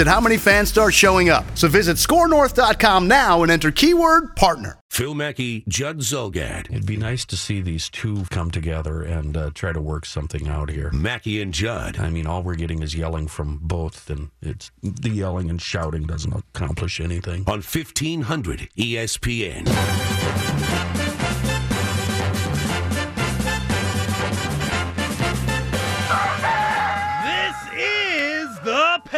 [0.00, 1.44] at how many fans start showing up.
[1.56, 4.78] So visit scorenorth.com now and enter keyword partner.
[4.90, 6.70] Phil Mackey, Judd Zulgad.
[6.70, 10.48] It'd be nice to see these two come together and uh, try to work something
[10.48, 10.90] out here.
[10.90, 11.98] Mackey and Judd.
[11.98, 16.06] I mean, all we're getting is yelling from both, and it's the yelling and shouting
[16.06, 17.44] doesn't accomplish anything.
[17.46, 19.66] On 1500 ESPN.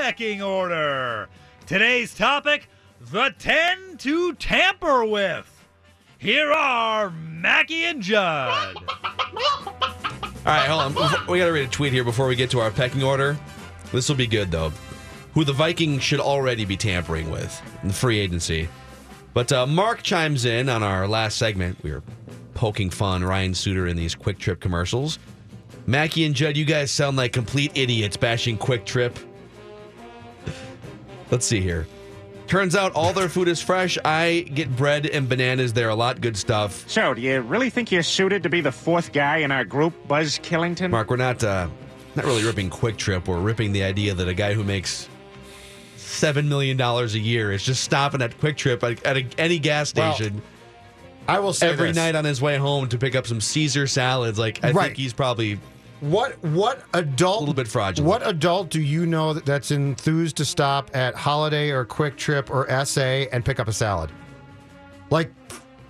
[0.00, 1.28] Pecking order.
[1.66, 2.68] Today's topic
[3.10, 5.66] the 10 to tamper with.
[6.18, 8.77] Here are Mackey and Judd.
[8.77, 9.72] All
[10.46, 11.27] right, hold on.
[11.27, 13.36] We got to read a tweet here before we get to our pecking order.
[13.90, 14.72] This will be good, though.
[15.34, 18.68] Who the Vikings should already be tampering with in the free agency.
[19.34, 21.77] But uh, Mark chimes in on our last segment.
[21.83, 22.05] We were
[22.55, 25.18] poking fun Ryan Suter in these Kwik Trip commercials.
[25.86, 29.18] Mackey and Judd, you guys sound like complete idiots bashing Kwik Trip.
[31.30, 31.86] Let's see here.
[32.46, 33.98] Turns out all their food is fresh.
[34.04, 35.90] I get bread and bananas there.
[35.90, 36.88] A lot good stuff.
[36.88, 39.92] So, do you really think you're suited to be the fourth guy in our group,
[40.08, 40.90] Buzz Killington?
[40.90, 41.68] Mark, we're not uh,
[42.14, 43.28] not really ripping Kwik Trip.
[43.28, 45.10] We're ripping the idea that a guy who makes
[45.96, 49.58] seven million dollars a year is just stopping at Kwik Trip at, at a, any
[49.58, 50.40] gas Well, station
[51.28, 51.96] I will say every this.
[51.96, 54.38] night on his way home to pick up some Caesar salads.
[54.38, 54.86] Like I Right.
[54.86, 55.58] think he's probably
[56.01, 57.39] What what adult?
[57.39, 58.09] A little bit fraudulent.
[58.09, 62.51] What adult do you know that, that's enthused to stop at Holiday or Kwik Trip
[62.51, 63.01] or SA
[63.33, 64.11] and pick up a salad?
[65.11, 65.33] Like,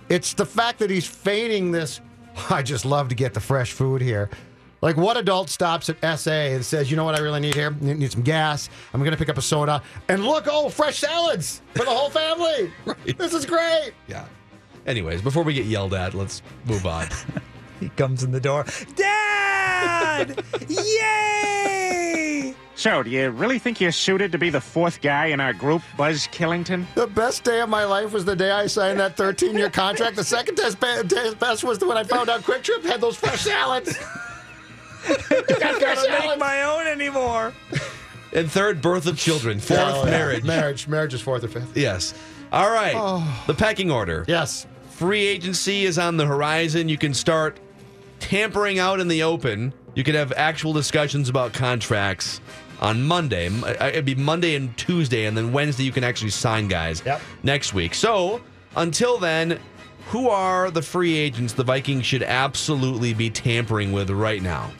[0.09, 2.01] it's the fact that he's feigning this.
[2.49, 4.29] I just love to get the fresh food here.
[4.81, 7.75] Like, what adult stops at SA and says, "You know what I really need here?
[7.79, 8.69] I need some gas.
[8.93, 12.09] I'm going to pick up a soda and look, oh, fresh salads for the whole
[12.09, 12.71] family.
[13.17, 14.25] This is great." yeah.
[14.87, 17.07] Anyways, before we get yelled at, let's move on.
[17.85, 18.65] He comes in the door.
[18.95, 20.43] Dad!
[20.67, 22.53] Yay!
[22.75, 25.81] So, do you really think you're suited to be the fourth guy in our group,
[25.97, 26.85] Buzz Killington?
[26.95, 30.15] The best day of my life was the day I signed that 13 year contract.
[30.15, 33.17] The second test be- day best was when I found out Kwik Trip had those
[33.17, 33.97] fresh salads.
[35.07, 35.21] Got
[35.79, 37.53] fresh Can't make my own anymore.
[38.33, 39.59] and third, birth of children.
[39.59, 40.11] Fourth, Oh, yeah.
[40.11, 40.43] marriage.
[40.45, 40.87] Marriage.
[40.87, 41.75] Marriage is fourth or fifth.
[41.75, 42.13] Yes.
[42.51, 42.93] All right.
[42.95, 43.43] Oh.
[43.47, 44.23] The pecking order.
[44.27, 44.65] Yes.
[44.91, 46.87] Free agency is on the horizon.
[46.89, 47.59] You can start
[48.19, 49.73] tampering out in the open.
[49.95, 52.41] You could have actual discussions about contracts
[52.81, 53.49] on Monday.
[53.49, 57.21] Uh, It'd be Monday and Tuesday, and then Wednesday you can actually sign guys Yep.
[57.43, 57.93] next week.
[57.93, 58.41] So
[58.75, 59.59] until then,
[60.09, 64.71] who are the free agents the Vikings should absolutely be tampering with right now?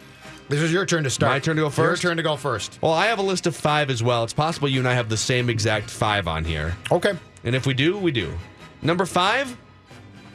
[0.47, 1.31] This is your turn to start.
[1.33, 2.01] My turn to go first?
[2.01, 2.79] Your turn to go first.
[2.81, 4.23] Well, I have a list of five as well.
[4.23, 6.75] It's possible you and I have the same exact five on here.
[6.91, 7.13] Okay.
[7.43, 8.33] And if we do, we do.
[8.81, 9.55] Number five,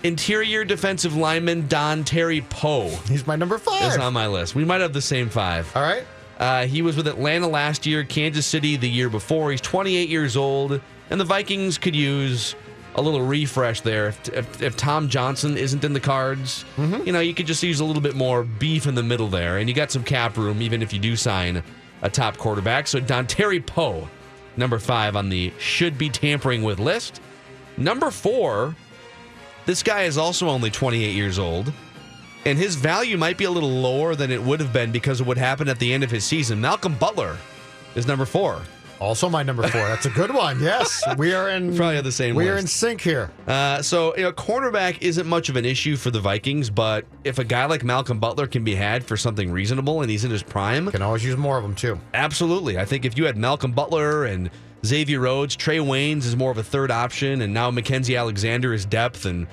[0.04, 3.82] interior defensive lineman Dontari Poe He's my number five.
[3.92, 4.54] is on my list.
[4.54, 5.74] We might have the same five.
[5.74, 6.06] All right.
[6.38, 9.50] Uh, he was with Atlanta last year, Kansas City the year before.
[9.50, 12.54] He's 28 years old, and the Vikings could use
[12.96, 14.08] a little refresh there.
[14.08, 17.80] If, if, if Tom Johnson isn't in the cards, you know, you could just use
[17.80, 20.60] a little bit more beef in the middle there, and you got some cap room
[20.60, 21.62] even if you do sign
[22.02, 22.88] a top quarterback.
[22.88, 24.08] So Dontari Poe,
[24.56, 27.20] number five on the should be tampering with list.
[27.76, 28.74] Number four,
[29.66, 31.72] this guy is also only 28 years old
[32.46, 35.26] and his value might be a little lower than it would have been because of
[35.26, 36.60] what happened at the end of his season.
[36.60, 37.38] Malcolm Butler
[37.94, 38.60] is number four.
[39.00, 39.80] Also my number four.
[39.88, 40.60] That's a good one.
[40.62, 41.02] Yes.
[41.18, 41.74] We are in.
[41.76, 43.30] Probably have the same We are in sync here.
[43.46, 47.38] Uh, so, you know, cornerback isn't much of an issue for the Vikings, but if
[47.38, 50.42] a guy like Malcolm Butler can be had for something reasonable and he's in his
[50.42, 51.98] prime, Can always use more of them too.
[52.14, 52.78] absolutely.
[52.78, 54.48] I think if you had Malcolm Butler and
[54.84, 58.84] Xavier Rhodes, Trae Waynes is more of a third option, and now Mackensie Alexander is
[58.84, 59.46] depth, and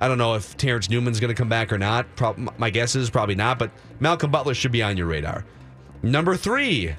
[0.00, 2.14] I don't know if Terrence Newman's going to come back or not.
[2.16, 3.70] Prob- my guess is probably not, but
[4.00, 5.44] Malcolm Butler should be on your radar.
[6.02, 6.94] Number three,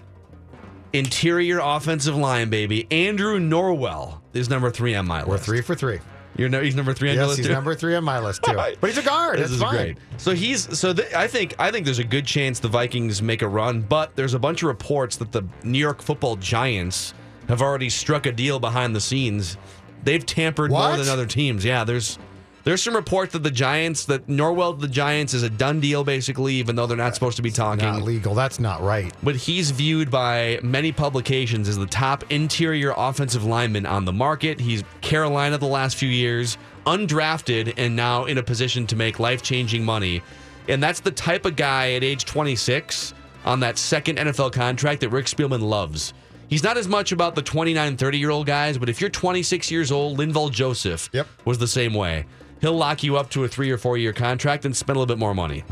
[0.94, 2.88] interior offensive line, baby.
[2.92, 5.30] Andrew Norwell is number three on my list.
[5.30, 6.00] We're three for three.
[6.38, 7.54] You're no, he's number three on your Yes, list he's too?
[7.54, 8.54] number three on my list too.
[8.80, 9.40] But he's a guard.
[9.40, 9.76] This is fine.
[9.76, 9.98] great.
[10.18, 13.42] So he's so th- I think I think there's a good chance the Vikings make
[13.42, 17.14] a run, but there's a bunch of reports that the New York Football Giants
[17.50, 19.58] have already struck a deal behind the scenes.
[20.04, 21.66] They've tampered more than other teams.
[21.66, 22.18] Yeah, there's
[22.64, 26.54] there's some reports that the Giants that Norwell the Giants is a done deal basically,
[26.56, 27.84] even though they're not supposed to be talking.
[27.84, 28.36] Not legal.
[28.36, 29.12] That's not right.
[29.24, 34.60] But he's viewed by many publications as the top interior offensive lineman on the market.
[34.60, 39.42] He's Carolina the last few years, undrafted, and now in a position to make life
[39.42, 40.22] changing money.
[40.68, 45.10] And that's the type of guy at age 26 on that second NFL contract that
[45.10, 46.14] Rick Spielman loves.
[46.50, 49.70] He's not as much about the 29, 30 year old guys, but if you're 26
[49.72, 51.28] years old, Linval Joseph Yep.
[51.46, 52.26] was the same way.
[52.62, 55.14] He'll lock you up to a three or four year contract and spend a little
[55.16, 55.64] bit more money.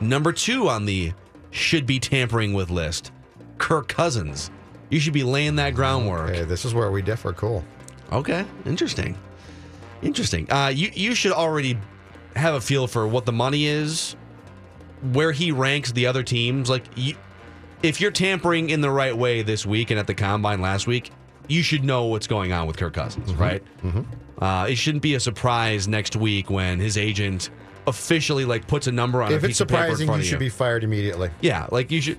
[0.00, 1.12] Number two on the
[1.50, 3.10] should be tampering with list,
[3.58, 4.50] Kirk Cousins.
[4.88, 6.30] You should be laying that groundwork.
[6.30, 7.32] Okay, this is where we differ.
[7.32, 7.64] Cool.
[8.12, 9.16] Okay, interesting,
[10.02, 10.50] interesting.
[10.50, 11.76] Uh, you you should already
[12.34, 14.16] have a feel for what the money is,
[15.12, 16.70] where he ranks the other teams.
[16.70, 17.14] Like, you,
[17.82, 21.10] if you're tampering in the right way this week and at the combine last week,
[21.48, 23.62] you should know what's going on with Kirk Cousins, right?
[24.38, 27.50] Uh, it shouldn't be a surprise next week when his agent
[27.86, 30.22] officially like puts a number on If a it's piece of paper in surprising, you
[30.22, 31.30] should be fired immediately.
[31.40, 32.18] yeah, like you should.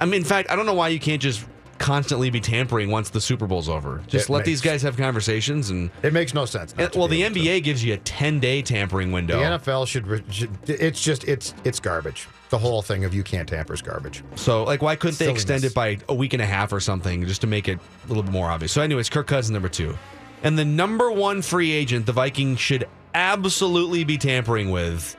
[0.00, 1.44] I mean, in fact, I don't know why you can't just
[1.80, 4.00] constantly be tampering once the Super Bowl's over.
[4.06, 5.90] Just It let makes- these guys have conversations and.
[6.04, 6.72] It makes no sense.
[6.94, 7.40] well, the able to.
[7.40, 9.38] NBA gives you a ten day tampering window.
[9.40, 10.22] The NFL should, re-
[10.68, 12.28] It's just it's it's garbage.
[12.50, 14.22] The whole thing of you can't tamper is garbage.
[14.34, 17.24] So, like, why couldn't they extend it by a week and a half or something
[17.26, 18.72] just to make it a little bit more obvious?
[18.72, 19.96] So, anyways, Kirk Cousins number two,
[20.42, 25.16] and the number one free agent the Vikings should absolutely be tampering with,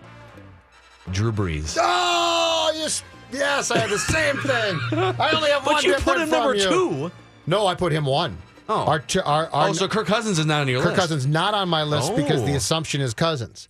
[1.11, 1.77] Drew Brees.
[1.81, 3.01] Oh yes,
[3.33, 4.79] yes, I had the same thing.
[5.19, 6.63] I only have one But you put him number you.
[6.69, 7.11] two.
[7.47, 8.37] No, I put him one.
[8.69, 8.85] Oh.
[8.85, 10.95] our our, our Oh, so Kirk Cousins is not on your Kirk list.
[10.95, 12.55] Kirk Cousins not on my list because the Oh.
[12.55, 13.67] assumption is Cousins.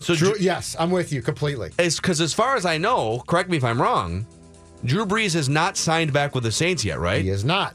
[0.00, 1.70] So Drew, Drew- yes, I'm with you completely.
[1.76, 4.26] because as far as I know, correct me if I'm wrong,
[4.84, 7.22] Drew Brees has not signed back with the Saints yet, right?
[7.22, 7.74] He is not.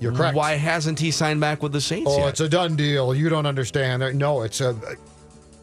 [0.00, 0.36] You're correct.
[0.36, 2.28] Why hasn't he signed back with the Saints Oh, yet?
[2.30, 3.14] it's a done deal.
[3.14, 4.18] You don't understand.
[4.18, 4.74] No, it's a.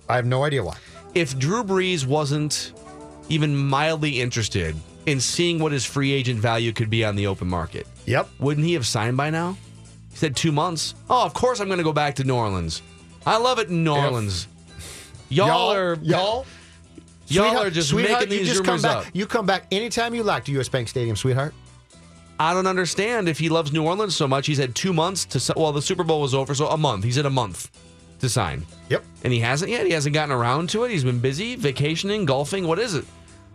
[0.07, 0.77] I have no idea why.
[1.15, 2.73] if Drew Brees wasn't
[3.31, 4.75] even mildly interested
[5.05, 8.29] in seeing what his free agent value could be on the open market, Yep.
[8.39, 9.57] wouldn't he have signed by now?
[10.11, 10.93] He said two months.
[11.09, 12.81] Oh, of course I'm going to go back to New Orleans.
[13.25, 14.47] I love it in New Orleans.
[15.29, 16.45] Y'all, are y'all.
[17.27, 18.97] y'all Sweetheart- are just sweetheart, making you these just come rumors back.
[18.97, 19.05] up.
[19.13, 21.53] You come back anytime you like to US Bank Stadium, sweetheart.
[22.39, 24.47] I don't understand if he loves New Orleans so much.
[24.47, 25.53] He's had two months to.
[25.55, 27.03] Well, the Super Bowl was over, so a month.
[27.03, 27.69] He's had a month
[28.19, 28.65] to sign.
[28.89, 29.03] Yep.
[29.23, 29.85] And he hasn't yet.
[29.85, 30.91] He hasn't gotten around to it.
[30.91, 32.67] He's been busy vacationing, golfing.
[32.67, 33.05] What is it?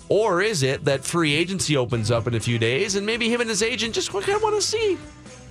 [0.09, 3.41] Or is it that free agency opens up in a few days and maybe him
[3.41, 4.97] and his agent just kind of want to see,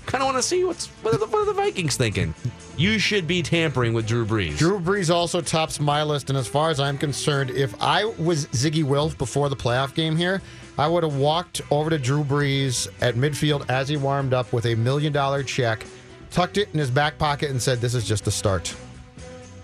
[0.06, 2.34] kind of want to see what's what are, the, what are the Vikings thinking?
[2.78, 4.58] You should be tampering with Drew Brees.
[4.58, 8.48] Drew Brees also tops my list, and as far as I'm concerned, if I was
[8.48, 10.42] Zygi Wilf before the playoff game here,
[10.78, 14.66] I would have walked over to Drew Brees at midfield as he warmed up with
[14.66, 15.86] a million dollar check,
[16.32, 18.76] tucked it in his back pocket, and said, "This is just the start.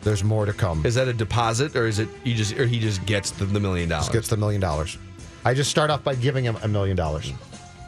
[0.04, 2.80] There's more to come." Is that a deposit or is it you just or he
[2.80, 4.06] just gets the, the million dollars?
[4.06, 4.98] Just gets the million dollars.
[5.46, 7.32] I just start off by giving him a million dollars.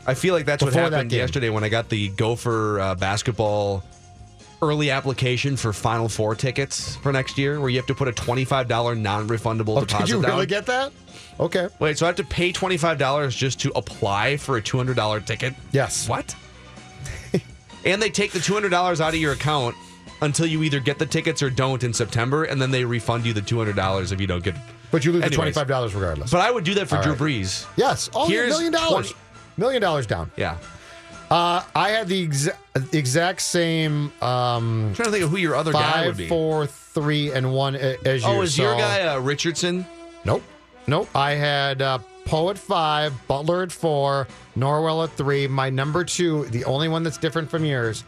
[0.06, 2.96] I feel like that's what Before that happened yesterday when I got the Gopher uh,
[2.96, 3.84] basketball
[4.62, 8.12] early application for Final Four tickets for next year, where you have to put a
[8.12, 10.32] twenty-five dollar non-refundable Oh, deposit did you down.
[10.32, 10.92] really get that?
[11.40, 11.68] Okay.
[11.80, 14.96] Wait, so I have to pay twenty-five dollars just to apply for a two hundred
[14.98, 15.54] dollar ticket?
[15.72, 16.08] Yes.
[16.10, 16.36] What?
[17.86, 19.76] and they take the two hundred dollars out of your account
[20.22, 23.34] until you either get the tickets or don't in September, and then they refund you
[23.34, 24.56] the two hundred dollars if you don't get.
[24.92, 26.32] But you lose the twenty-five dollars regardless.
[26.32, 27.22] But I would do that for All Drew right.
[27.22, 27.66] Brees.
[27.76, 28.10] yes.
[28.14, 29.12] Oh, Here's million dollars.
[29.12, 29.20] 20
[29.58, 30.32] Million dollars down.
[30.36, 30.58] Yeah.
[31.30, 32.56] Uh, I had the exa-
[32.94, 36.28] exact same um, I'm trying to think of who your other guy would be.
[36.28, 38.28] four, three, and one as you.
[38.30, 39.86] oh, is your guy uh, Richardson?
[40.26, 40.44] Nope.
[40.88, 41.08] Nope.
[41.16, 44.28] I had uh, Poe at five, Butler at four,
[44.58, 45.48] Norwell at three.
[45.48, 48.04] My number two, the only one that's different from yours,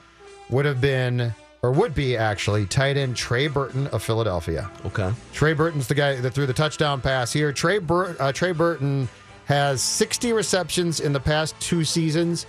[0.49, 4.69] would have been, or would be actually, tight end Trey Burton of Philadelphia.
[4.85, 5.11] Okay.
[5.33, 7.51] Trey Burton's the guy that threw the touchdown pass here.
[7.51, 9.07] Trey, Bur- uh, Trey Burton
[9.45, 12.45] has 60 receptions in the past two seasons.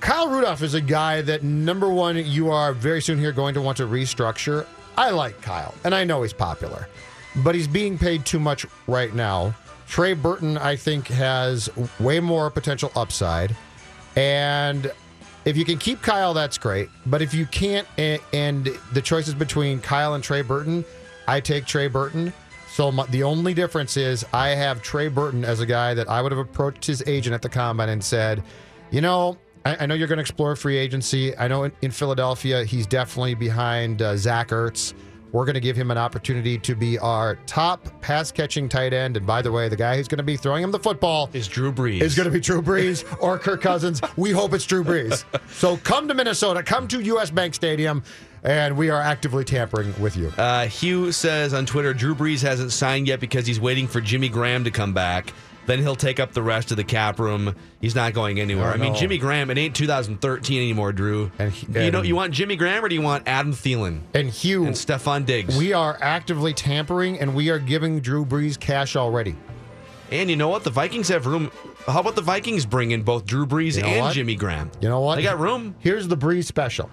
[0.00, 3.60] Kyle Rudolph is a guy that, number one, you are very soon here going to
[3.60, 4.66] want to restructure.
[4.96, 6.88] I like Kyle, and I know he's popular,
[7.36, 9.54] but he's being paid too much right now.
[9.88, 11.68] Trey Burton, I think, has
[12.00, 13.54] way more potential upside.
[14.16, 14.90] And
[15.46, 16.90] if you can keep Kyle, that's great.
[17.06, 20.84] But if you can't, and, and the choices between Kyle and Trey Burton,
[21.26, 22.32] I take Trey Burton.
[22.68, 26.20] So my, the only difference is I have Trey Burton as a guy that I
[26.20, 28.42] would have approached his agent at the combine and said,
[28.90, 31.36] you know, I, I know you're going to explore free agency.
[31.38, 34.94] I know in, in Philadelphia, he's definitely behind uh, Zach Ertz.
[35.36, 39.18] We're going to give him an opportunity to be our top pass catching tight end.
[39.18, 41.46] And by the way, the guy who's going to be throwing him the football Is
[41.46, 42.00] Drew Brees.
[42.00, 44.00] is going to be Drew Brees or Kirk Cousins.
[44.16, 45.24] We hope it's Drew Brees.
[45.50, 48.02] So come to Minnesota, come to US Bank Stadium,
[48.44, 50.28] and we are actively tampering with you.
[50.38, 54.28] Uh, Hugh says on Twitter, Drew Brees hasn't signed yet because he's waiting for Jimmy
[54.28, 55.32] Graham to come back.
[55.66, 57.54] Then he'll take up the rest of the cap room.
[57.80, 58.70] He's not going anywhere.
[58.70, 58.98] Oh, I mean, no.
[58.98, 61.30] Jimmy Graham, it ain't 2013 anymore, Drew.
[61.38, 64.30] And he- you know, you want Jimmy Graham or do you want Adam Thielen And
[64.30, 65.56] Hugh, and Stefon Diggs?
[65.58, 69.34] we are actively tampering and we are giving Drew Brees cash already.
[70.12, 70.62] and you know what?
[70.62, 71.50] The Vikings have room.
[71.86, 74.14] How about the Vikings bring in both Drew Brees You know and what?
[74.14, 74.70] Jimmy Graham?
[74.80, 75.16] You know what?
[75.16, 75.74] They got room.
[75.80, 76.88] Here's the Brees special.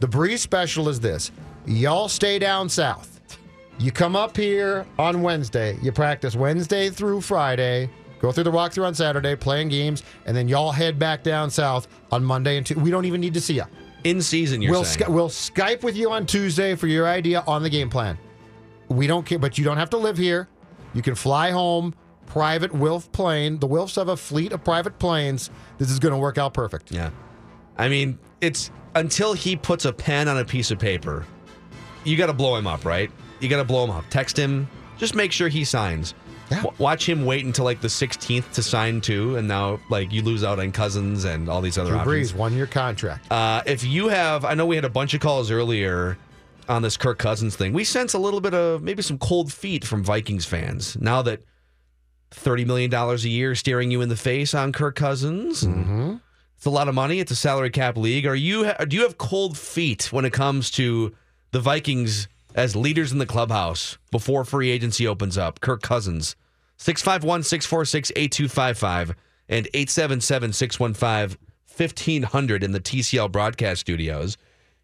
[0.00, 1.30] The Brees special is this
[1.66, 3.20] y'all stay down south.
[3.78, 5.78] You come up here on Wednesday.
[5.82, 7.88] You practice Wednesday through Friday.
[8.20, 11.88] Go through the walkthrough on Saturday, playing games, and then y'all head back down south
[12.10, 12.56] on Monday.
[12.56, 13.64] And Tu- we don't even need to see you.
[14.04, 15.04] In season, you're we'll saying.
[15.04, 18.18] Sky- we'll Skype with you on Tuesday for your idea on the game plan.
[18.88, 20.48] We don't care, but you don't have to live here.
[20.94, 21.94] You can fly home,
[22.26, 23.58] private Wilf plane.
[23.58, 25.50] The Wilfs have a fleet of private planes.
[25.78, 26.90] This is going to work out perfect.
[26.90, 27.10] Yeah.
[27.76, 31.24] I mean, it's until he puts a pen on a piece of paper,
[32.04, 33.10] you got to blow him up, right?
[33.40, 34.04] You got to blow him up.
[34.10, 34.68] Text him.
[34.96, 36.14] Just make sure he signs.
[36.50, 36.62] Yeah.
[36.62, 40.22] W- watch him wait until like the 16th to sign too, and now like you
[40.22, 42.32] lose out on Cousins and all these other Drew options.
[42.32, 43.30] Brees, one year contract.
[43.30, 46.16] Uh, if you have, I know we had a bunch of calls earlier
[46.68, 47.72] on this Kirk Cousins thing.
[47.72, 51.42] We sense a little bit of maybe some cold feet from Vikings fans now that
[52.30, 55.62] thirty million dollars a year staring you in the face on Kirk Cousins.
[55.62, 56.20] and
[56.56, 57.20] It's a lot of money.
[57.20, 58.26] It's a salary cap league.
[58.26, 58.70] Are you?
[58.86, 61.14] Do you have cold feet when it comes to
[61.52, 62.28] the Vikings
[62.58, 65.60] as leaders in the clubhouse before free agency opens up?
[65.60, 66.34] Kirk Cousins,
[66.76, 69.14] 651 646 8255
[69.48, 71.38] and 877 615
[71.76, 74.36] 1500 in the TCL broadcast studios.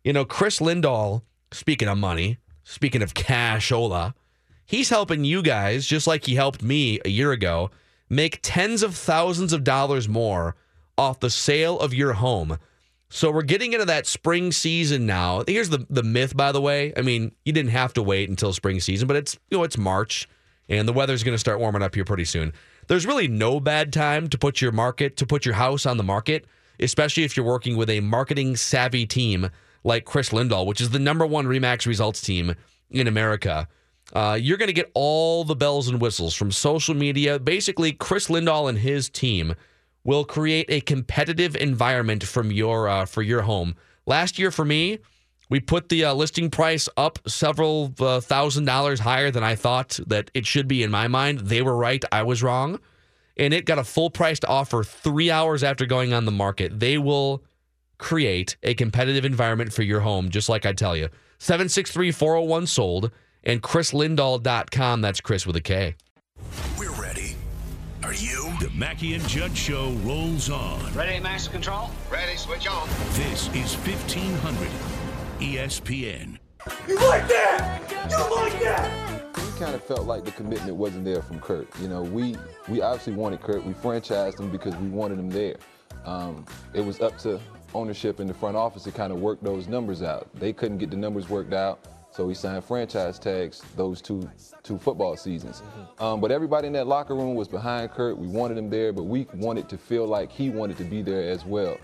[0.05, 4.15] You know, Kris Lindahl, speaking of money, speaking of cashola,
[4.65, 7.73] he's helping you guys, just like he helped me a year ago,
[8.09, 10.55] make tens of thousands of dollars more
[10.97, 12.57] off the sale of your home.
[13.15, 15.45] So we're getting into that spring season now.
[15.47, 16.93] Here's the the myth, by the way.
[16.97, 19.79] I mean, you didn't have to wait until spring season, but it's you know it's
[19.79, 20.29] March,
[20.69, 22.53] and the weather's going to start warming up here pretty soon.
[22.89, 26.03] There's really no bad time to put your market to put your house on the
[26.03, 26.45] market,
[26.81, 29.49] especially if you're working with a marketing savvy team
[29.85, 32.57] like Kris Lindahl, which is the number one Remax results team
[32.91, 33.69] in America.
[34.13, 37.39] Uh, you're going to get all the bells and whistles from social media.
[37.39, 39.55] Basically, Kris Lindahl and his team
[40.05, 43.75] will create a competitive environment from your uh, for your home.
[44.07, 44.99] Last year for me,
[45.49, 49.99] we put the uh, listing price up several uh, thousand dollars higher than I thought
[50.07, 51.41] that it should be in my mind.
[51.41, 52.79] They were right, I was wrong,
[53.37, 56.79] and it got a full priced offer three hours after going on the market.
[56.81, 57.43] They will
[57.99, 61.09] create a competitive environment for your home, just like I tell you.
[61.39, 63.11] 763 401 sold
[63.43, 65.01] and krislindahl.com.
[65.01, 65.95] That's Chris with a K.
[68.15, 68.53] We're you?
[68.61, 70.95] The Mackey and Judd Show rolls on.
[70.95, 71.91] Ready, master control?
[72.11, 72.89] Ready, switch on.
[73.13, 74.69] This is 1500
[75.41, 76.39] ESPN.
[76.87, 77.81] You like that?
[78.11, 79.37] You like that?
[79.37, 81.67] we kind of felt like the commitment wasn't there from Kirk.
[81.81, 82.37] You know, we
[82.69, 83.65] we obviously wanted Kirk.
[83.65, 85.57] We franchised him because we wanted him there.
[86.05, 87.41] Um, it was up to
[87.75, 90.29] ownership in the front office to kind of work those numbers out.
[90.35, 91.81] They couldn't get the numbers worked out,
[92.15, 94.31] so he signed franchise tags those two
[94.63, 95.63] two football seasons.
[95.99, 98.17] Um, but everybody in that locker room was behind Kirk.
[98.17, 101.29] We wanted him there, but we wanted to feel like he wanted to be there
[101.29, 101.77] as well.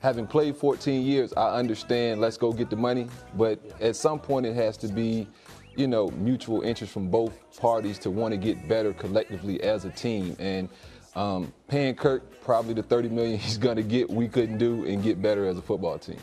[0.00, 4.46] Having played 14 years, I understand let's go get the money, but at some point
[4.46, 5.26] it has to be,
[5.74, 9.90] you know, mutual interest from both parties to want to get better collectively as a
[9.90, 10.36] team.
[10.38, 10.68] And
[11.16, 15.02] um, paying Kirk probably the 30 million he's going to get, we couldn't do and
[15.02, 16.20] get better as a football team.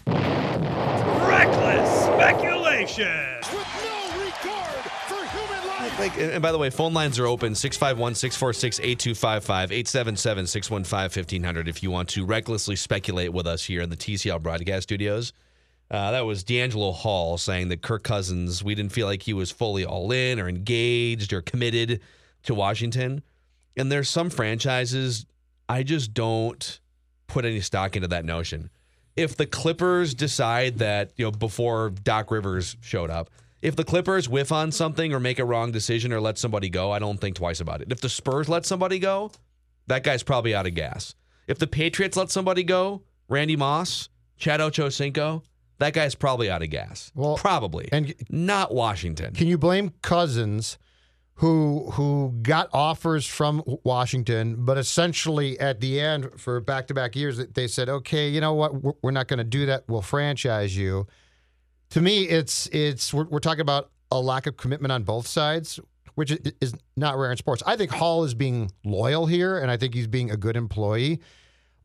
[1.32, 3.08] Reckless speculation.
[3.54, 5.98] With no regard for human life.
[5.98, 11.70] Like, and by the way, phone lines are open 651 646 8255 877 615 1500
[11.70, 15.32] if you want to recklessly speculate with us here in the TCL broadcast studios.
[15.90, 19.52] Uh, that was DeAngelo Hall saying that Kirk Cousins, we didn't feel like he was
[19.52, 22.02] fully all in or engaged or committed
[22.44, 23.24] to Washington.
[23.78, 25.26] And there's some franchises,
[25.70, 26.82] I just don't
[27.28, 28.70] put any stock into that notion.
[29.22, 33.30] If the Clippers decide that, you know, before Doc Rivers showed up,
[33.62, 36.92] if the Clippers whiff on something or make a wrong decision or let somebody go,
[36.92, 37.92] I don't think twice about it.
[37.92, 39.32] If the Spurs let somebody go,
[39.88, 41.14] that guy's probably out of gas.
[41.48, 45.44] If the Patriots let somebody go, Randy Moss, Chad Ochocinco,
[45.78, 47.12] that guy's probably out of gas.
[47.14, 47.90] Well, probably.
[47.92, 49.34] and not Washington.
[49.34, 50.78] Can you blame Cousins,
[51.42, 57.16] who who got offers from Washington, but essentially at the end for back to back
[57.16, 58.76] years, they said, "Okay, you know what?
[59.02, 59.84] We're- not going to do that.
[59.88, 61.08] We'll franchise you."
[61.90, 65.80] To me, it's it's we're, we're talking about a lack of commitment on both sides,
[66.14, 66.32] which
[66.62, 67.64] is not rare in sports.
[67.66, 71.22] I think Hall is being loyal here, and I think he's being a good employee.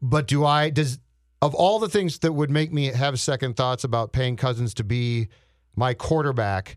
[0.02, 0.98] But do I does
[1.40, 4.84] of all the things that would make me have second thoughts about paying Cousins to
[4.84, 5.28] be
[5.76, 6.76] my quarterback?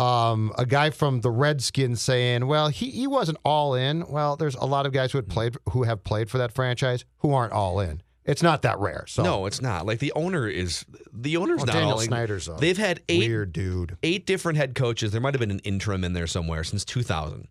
[0.00, 4.54] Um, a guy from the Redskins saying, "Well, he, he wasn't all in." Well, there's
[4.54, 7.52] a lot of guys who had played who have played for that franchise who aren't
[7.52, 8.02] all in.
[8.24, 9.04] It's not that rare.
[9.08, 9.86] So No, it's not.
[9.86, 12.06] Like the owner is the owner's Well, not Daniel all in.
[12.06, 13.96] Snyder's a They've had eight weird dude.
[14.02, 15.10] eight different head coaches.
[15.12, 17.48] There might have been an interim in there somewhere since 2000.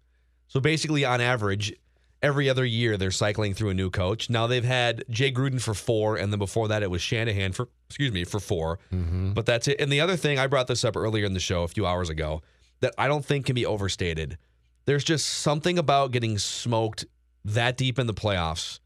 [0.48, 1.74] So basically, on average,
[2.22, 4.30] every other year they're cycling through a new coach.
[4.30, 7.70] Now they've had Jay Gruden for four, and then before that it was Shanahan for
[7.88, 9.34] excuse me for 4 mm-hmm.
[9.34, 9.80] But that's it.
[9.80, 12.10] And the other thing I brought this up earlier in the show a few hours
[12.10, 12.42] ago
[12.82, 14.38] that I don't think can be overstated.
[14.86, 17.06] There's just something about getting smoked
[17.46, 18.80] that deep in the playoffs,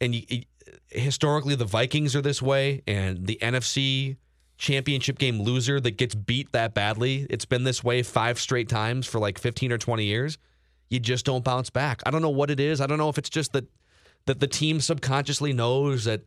[0.00, 0.46] and you, it-
[0.88, 4.16] historically the Vikings are this way, and the NFC
[4.58, 7.26] championship game loser that gets beat that badly.
[7.30, 10.38] It's been this way five straight times for like 15 or 20 years.
[10.90, 12.02] You just don't bounce back.
[12.04, 12.80] I don't know what it is.
[12.80, 13.64] I don't know if it's just that
[14.26, 16.20] that the team subconsciously knows that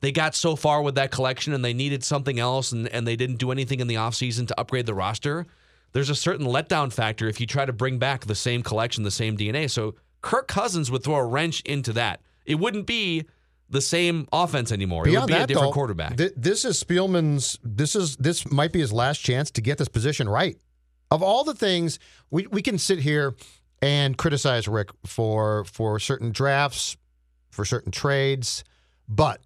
[0.00, 3.16] they got so far with that collection and they needed something else and, and they
[3.16, 5.46] didn't do anything in the offseason to upgrade the roster.
[5.92, 9.10] There's a certain letdown factor if you try to bring back the same collection, the
[9.10, 9.68] same DNA.
[9.68, 12.20] So Kirk Cousins would throw a wrench into that.
[12.46, 13.26] It wouldn't be
[13.68, 15.06] the same offense anymore.
[15.06, 16.16] it would Beyond be a different though, quarterback.
[16.16, 17.58] thi- this is Spielman's.
[17.64, 20.56] This is this might be his last chance to get this position right.
[21.10, 21.98] Of all the things
[22.30, 23.34] we we can sit here
[23.82, 26.96] and criticize Rick for for certain drafts,
[27.50, 28.64] for certain trades,
[29.08, 29.40] but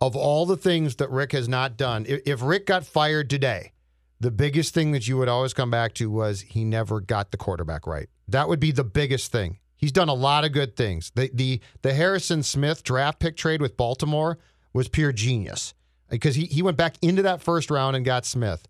[0.00, 3.72] of all the things that Rick has not done, if, if Rick got fired today,
[4.20, 7.36] the biggest thing that you would always come back to was he never got the
[7.36, 8.08] quarterback right.
[8.28, 9.58] That would be the biggest thing.
[9.76, 11.12] He's done a lot of good things.
[11.14, 14.38] The the the Harrison Smith draft pick trade with Baltimore
[14.72, 15.74] was pure genius
[16.08, 18.66] because he, he went back into that first round and got Smith.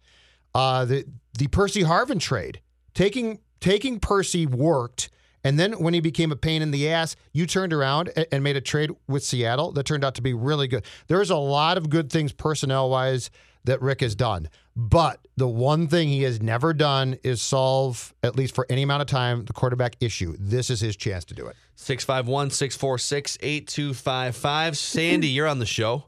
[0.54, 1.04] Uh, the
[1.38, 2.60] the Percy Harvin trade,
[2.94, 5.08] taking taking Percy worked,
[5.42, 8.44] and then when he became a pain in the ass, you turned around and, and
[8.44, 10.84] made a trade with Seattle that turned out to be really good.
[11.06, 13.30] There's a lot of good things personnel wise
[13.64, 18.36] that Rick has done, but the one thing he has never done is solve, at
[18.36, 20.36] least for any amount of time, the quarterback issue.
[20.38, 21.56] This is his chance to do it.
[21.76, 24.76] 651 646 8255.
[24.76, 26.04] Sandy, you're on the show.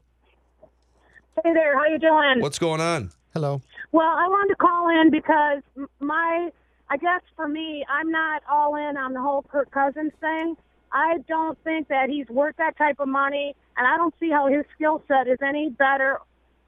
[1.43, 2.39] Hey there, how you doing?
[2.39, 3.09] What's going on?
[3.33, 3.61] Hello.
[3.91, 5.61] Well, I wanted to call in because
[5.99, 6.51] my,
[6.89, 10.55] I guess for me, I'm not all in on the whole Kirk Cousins thing.
[10.91, 14.47] I don't think that he's worth that type of money, and I don't see how
[14.47, 16.19] his skill set is any better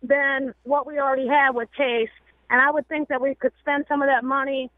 [0.03, 2.09] than what we already have with Chase.
[2.49, 4.69] And I would think that we could spend some of that money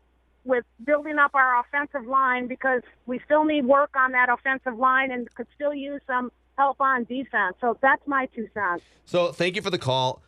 [0.43, 5.11] with building up our offensive line because we still need work on that offensive line
[5.11, 7.55] and could still use some help on defense.
[7.61, 8.83] So that's my two cents.
[9.05, 10.21] So thank you for the call.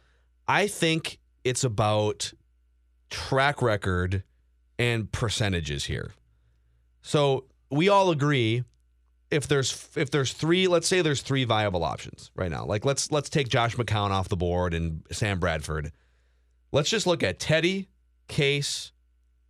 [0.48, 2.34] I think it's about
[3.10, 4.24] track record
[4.80, 6.14] and percentages here.
[7.02, 8.64] So we all agree
[9.32, 12.66] if there's if there's three, let's say there's three viable options right now.
[12.66, 15.92] Like let's let's take Josh McCown off the board and Sam Bradford.
[16.72, 17.90] Let's just look at Teddy,
[18.28, 18.92] Case,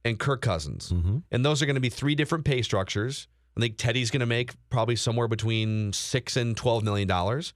[0.04, 0.92] and Kirk Cousins.
[0.92, 1.20] Mm-hmm.
[1.32, 3.28] And those are going to be three different pay structures.
[3.56, 7.54] I think Teddy's going to make probably somewhere between six and twelve million dollars,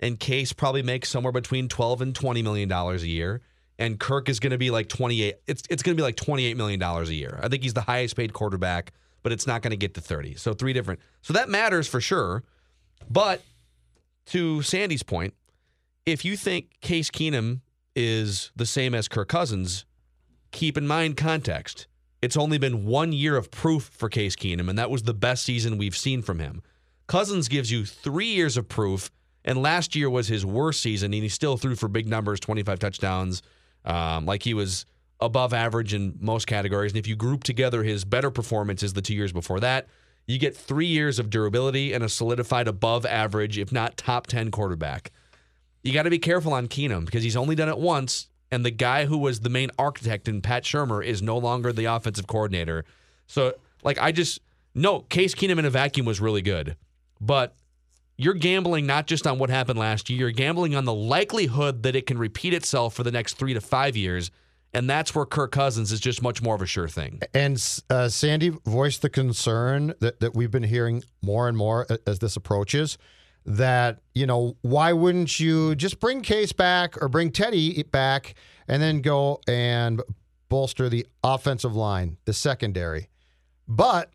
[0.00, 3.42] and Case probably makes somewhere between twelve and twenty million dollars a year.
[3.78, 5.36] And Kirk is going to be like twenty eight.
[5.46, 7.40] It's it's going to be like twenty eight million dollars a year.
[7.42, 10.34] I think he's the highest paid quarterback, but it's not going to get to thirty.
[10.36, 11.00] So three different.
[11.22, 12.44] So that matters for sure.
[13.10, 13.42] But
[14.26, 15.34] to Sandy's point,
[16.06, 17.60] if you think Case Keenum
[17.96, 19.84] is the same as Kirk Cousins,
[20.52, 21.86] keep in mind context.
[22.22, 25.44] It's only been one year of proof for Case Keenum, and that was the best
[25.44, 26.62] season we've seen from him.
[27.06, 29.10] Cousins gives you three years of proof,
[29.44, 32.78] and last year was his worst season, and he still threw for big numbers 25
[32.78, 33.42] touchdowns.
[33.84, 34.86] Um, like he was
[35.20, 36.92] above average in most categories.
[36.92, 39.86] And if you group together his better performances the two years before that,
[40.26, 44.50] you get three years of durability and a solidified above average, if not top 10
[44.50, 45.10] quarterback.
[45.82, 48.70] You got to be careful on Keenum because he's only done it once, and the
[48.70, 52.86] guy who was the main architect in Pat Shurmur is no longer the offensive coordinator.
[53.26, 54.40] So, like, I just
[54.74, 56.76] no Case Keenum in a vacuum was really good,
[57.20, 57.54] but
[58.16, 61.96] you're gambling not just on what happened last year, you're gambling on the likelihood that
[61.96, 64.30] it can repeat itself for the next three to five years,
[64.72, 67.20] and that's where Kirk Cousins is just much more of a sure thing.
[67.32, 67.56] And
[67.90, 72.36] uh, Sandy voiced the concern that, that we've been hearing more and more as this
[72.36, 72.98] approaches
[73.46, 78.34] that, you know, why wouldn't you just bring Case back or bring Teddy back
[78.66, 80.02] and then go and
[80.48, 83.10] bolster the offensive line, the secondary?
[83.68, 84.10] But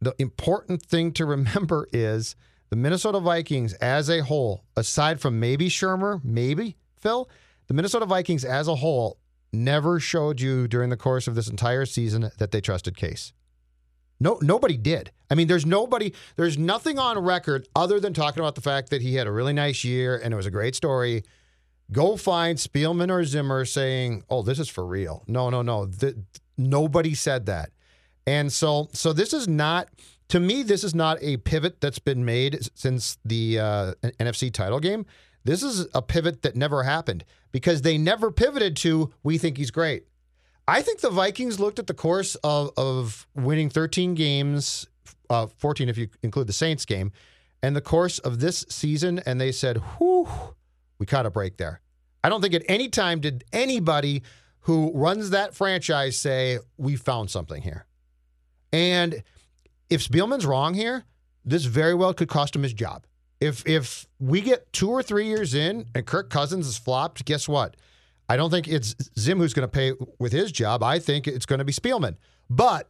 [0.00, 2.34] the important thing to remember is
[2.72, 7.28] the Minnesota Vikings as a whole, aside from maybe Shurmur, maybe Phil,
[7.66, 9.18] the Minnesota Vikings as a whole
[9.52, 13.34] never showed you during the course of this entire season that they trusted Case.
[14.18, 15.10] No, nobody did.
[15.30, 19.02] I mean, there's nobody, there's nothing on record other than talking about the fact that
[19.02, 21.24] he had a really nice year and it was a great story.
[21.90, 25.88] Go find Spielman or Zimmer saying, "Oh, this is for real." No, no, no.
[25.88, 26.16] Th-
[26.56, 27.68] nobody said that.
[28.26, 29.88] And so, so this is not
[30.32, 30.62] to me.
[30.62, 35.04] This is not a pivot that's been made since the uh, NFC title game.
[35.44, 39.70] This is a pivot that never happened because they never pivoted to "We think he's
[39.70, 40.06] great."
[40.66, 44.86] I think the Vikings looked at the course of, of winning 13 games,
[45.28, 47.12] uh, 14 if you include the Saints game,
[47.62, 50.28] and the course of this season, and they said, whew,
[50.98, 51.80] we caught a break there.
[52.22, 54.22] I don't think at any time did anybody
[54.60, 57.84] who runs that franchise say, we found something here.
[58.72, 59.24] And
[59.92, 61.04] if Spielman's wrong here,
[61.44, 63.04] this very well could cost him his job.
[63.40, 67.48] If if we get two or three years in and Kirk Cousins is flopped, guess
[67.48, 67.76] what?
[68.28, 70.82] I don't think it's Zim who's going to pay with his job.
[70.82, 72.16] I think it's going to be Spielman.
[72.48, 72.88] But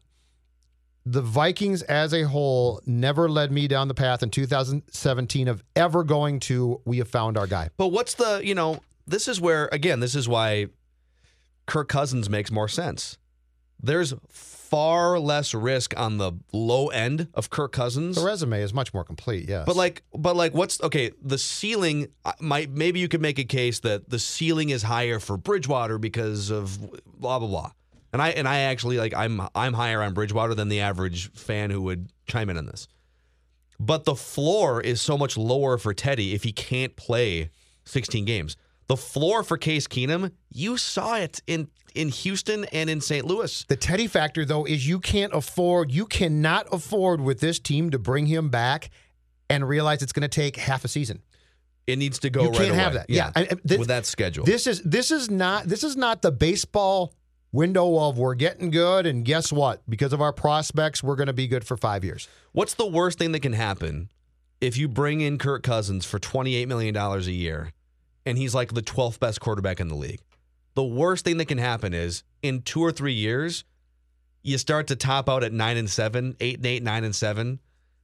[1.04, 6.04] the Vikings as a whole never led me down the path in 2017 of ever
[6.04, 7.70] going to we have found our guy.
[7.76, 10.66] But what's the, you know, this is where again, this is why
[11.66, 13.18] Kirk Cousins makes more sense.
[13.82, 18.16] There's far less risk on the low end of Kirk Cousins.
[18.16, 19.64] The resume is much more complete, yes.
[19.66, 21.10] But like, but like, what's okay?
[21.22, 25.18] The ceiling uh, might maybe you could make a case that the ceiling is higher
[25.18, 27.72] for Bridgewater because of blah blah blah.
[28.12, 31.70] And I and I actually like I'm I'm higher on Bridgewater than the average fan
[31.70, 32.88] who would chime in on this.
[33.78, 37.50] But the floor is so much lower for Teddy if he can't play
[37.84, 38.56] 16 games.
[38.92, 43.24] The floor for Case Keenum, you saw it in in Houston and in St.
[43.24, 43.64] Louis.
[43.66, 47.98] The Teddy factor, though, is you can't afford, you cannot afford with this team to
[47.98, 48.90] bring him back
[49.48, 51.22] and realize it's going to take half a season.
[51.86, 53.08] It needs to go you right can't have that.
[53.08, 54.44] Yeah, I- I- this- with that schedule.
[54.44, 57.14] This is this is not this is not the baseball
[57.50, 59.80] window of we're getting good and guess what?
[59.88, 62.28] Because of our prospects, we're going to be good for five years.
[62.52, 64.10] What's the worst thing that can happen
[64.60, 67.72] if you bring in Kirk Cousins for $28 million a year
[68.26, 70.20] and he's like the 12th best quarterback in the league?
[70.74, 73.64] The worst thing that can happen is in two or three years,
[74.42, 77.60] you start to top out at nine and seven, eight and eight, nine and seven,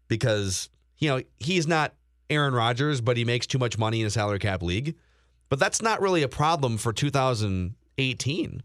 [0.06, 1.94] because, you know, he's not
[2.30, 4.96] Aaron Rodgers, but he makes too much money in a salary cap league.
[5.48, 8.62] But that's not really a problem for 2018.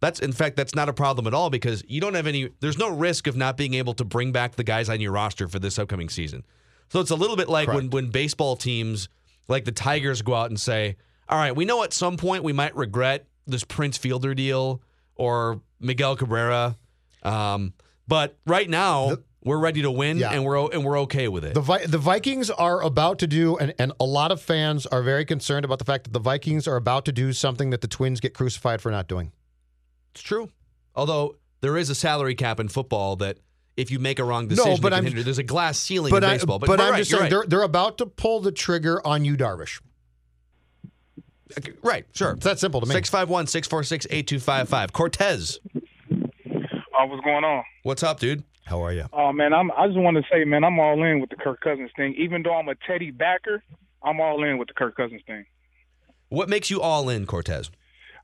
[0.00, 2.76] That's in fact that's not a problem at all because you don't have any there's
[2.76, 5.58] no risk of not being able to bring back the guys on your roster for
[5.58, 6.44] this upcoming season.
[6.90, 9.08] So it's a little bit like when when baseball teams
[9.48, 10.96] like the Tigers go out and say,
[11.28, 14.82] "All right, we know at some point we might regret this Prince Fielder deal
[15.14, 16.76] or Miguel Cabrera,
[17.22, 17.72] um,
[18.08, 20.32] but right now we're ready to win Yeah.
[20.32, 23.56] and we're and we're okay with it." The Vi- the Vikings are about to do,
[23.56, 26.66] and, and a lot of fans are very concerned about the fact that the Vikings
[26.66, 29.32] are about to do something that the Twins get crucified for not doing.
[30.12, 30.50] It's true.
[30.94, 33.38] Although there is a salary cap in football that
[33.76, 35.22] if you make a wrong decision, No, but can I'm- hinder.
[35.22, 36.58] There's a glass ceiling But, in I, baseball.
[36.58, 37.30] but, Yu're I'm right, just saying right.
[37.30, 39.80] they're, they're about to pull the trigger on you, Darvish.
[41.82, 42.32] Right, sure.
[42.32, 42.92] It's that simple to me.
[42.92, 44.92] 651 646 8255.
[44.92, 47.62] Cortez, Uh, what's going on?
[47.84, 48.42] what's up, dude?
[48.64, 49.04] How are you?
[49.12, 49.70] Oh man, I'm.
[49.72, 52.14] I just want to say, man, I'm all in with the Kirk Cousins thing.
[52.18, 53.62] Even though I'm a Teddy backer,
[54.02, 55.44] I'm all in with the Kirk Cousins thing.
[56.30, 57.70] What makes you all in, Cortez?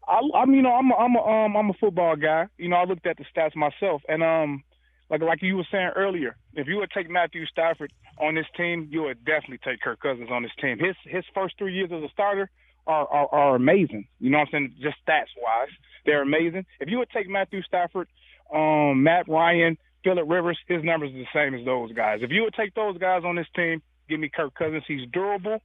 [0.08, 2.48] I, I mean, you know, I'm a, I'm a, um, I'm a football guy.
[2.58, 4.64] You know, I looked at the stats myself, and um,
[5.12, 8.88] like like you were saying earlier, if you would take Matthew Stafford on this team,
[8.90, 10.78] you would definitely take Kirk Cousins on this team.
[10.78, 12.50] His his first three years as a starter
[12.86, 14.08] are are, are amazing.
[14.20, 14.74] You know what I'm saying?
[14.80, 15.68] Just stats wise,
[16.06, 16.64] they're amazing.
[16.80, 18.08] If you would take Matthew Stafford,
[18.52, 22.20] um, Matt Ryan, Philip Rivers, his numbers are the same as those guys.
[22.22, 24.84] If you would take those guys on this team, give me Kirk Cousins.
[24.88, 25.58] He's durable.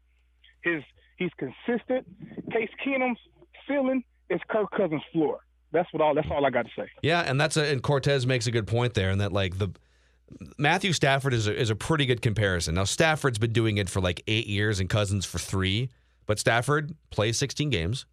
[0.62, 0.84] His
[1.16, 2.06] he's consistent.
[2.52, 3.20] Case Keenum's
[3.66, 5.40] ceiling is Kirk Cousins' floor.
[5.72, 6.14] That's what all.
[6.14, 6.90] That's all I got to say.
[7.02, 9.70] Yeah, and that's a and Cortez makes a good point there, and that like the
[10.58, 12.76] Matthew Stafford is a, is a pretty good comparison.
[12.76, 15.90] Now Stafford's been doing it for like eight years, and Cousins for three,
[16.26, 18.06] but Stafford plays 16 games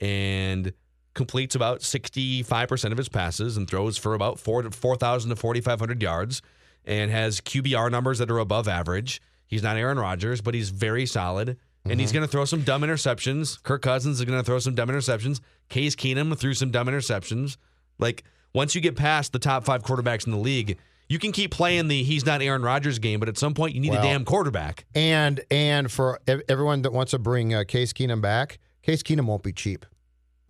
[0.00, 0.72] and
[1.14, 5.36] completes about 65 percent of his passes and throws for about four to 4,000 to
[5.36, 6.42] 4,500 yards,
[6.84, 9.20] and has QBR numbers that are above average.
[9.46, 11.58] He's not Aaron Rodgers, but he's very solid.
[11.84, 13.60] And he's going to throw some dumb interceptions.
[13.62, 15.40] Kirk Cousins is going to throw some dumb interceptions.
[15.68, 17.56] Case Keenum threw some dumb interceptions.
[17.98, 18.22] Like
[18.54, 21.88] once you get past the top five quarterbacks in the league, you can keep playing
[21.88, 24.24] the he's not Aaron Rodgers game, but at some point you need Well, a damn
[24.24, 24.84] quarterback.
[24.94, 29.42] And and for everyone that wants to bring uh, Case Keenum back, Case Keenum won't
[29.42, 29.84] be cheap.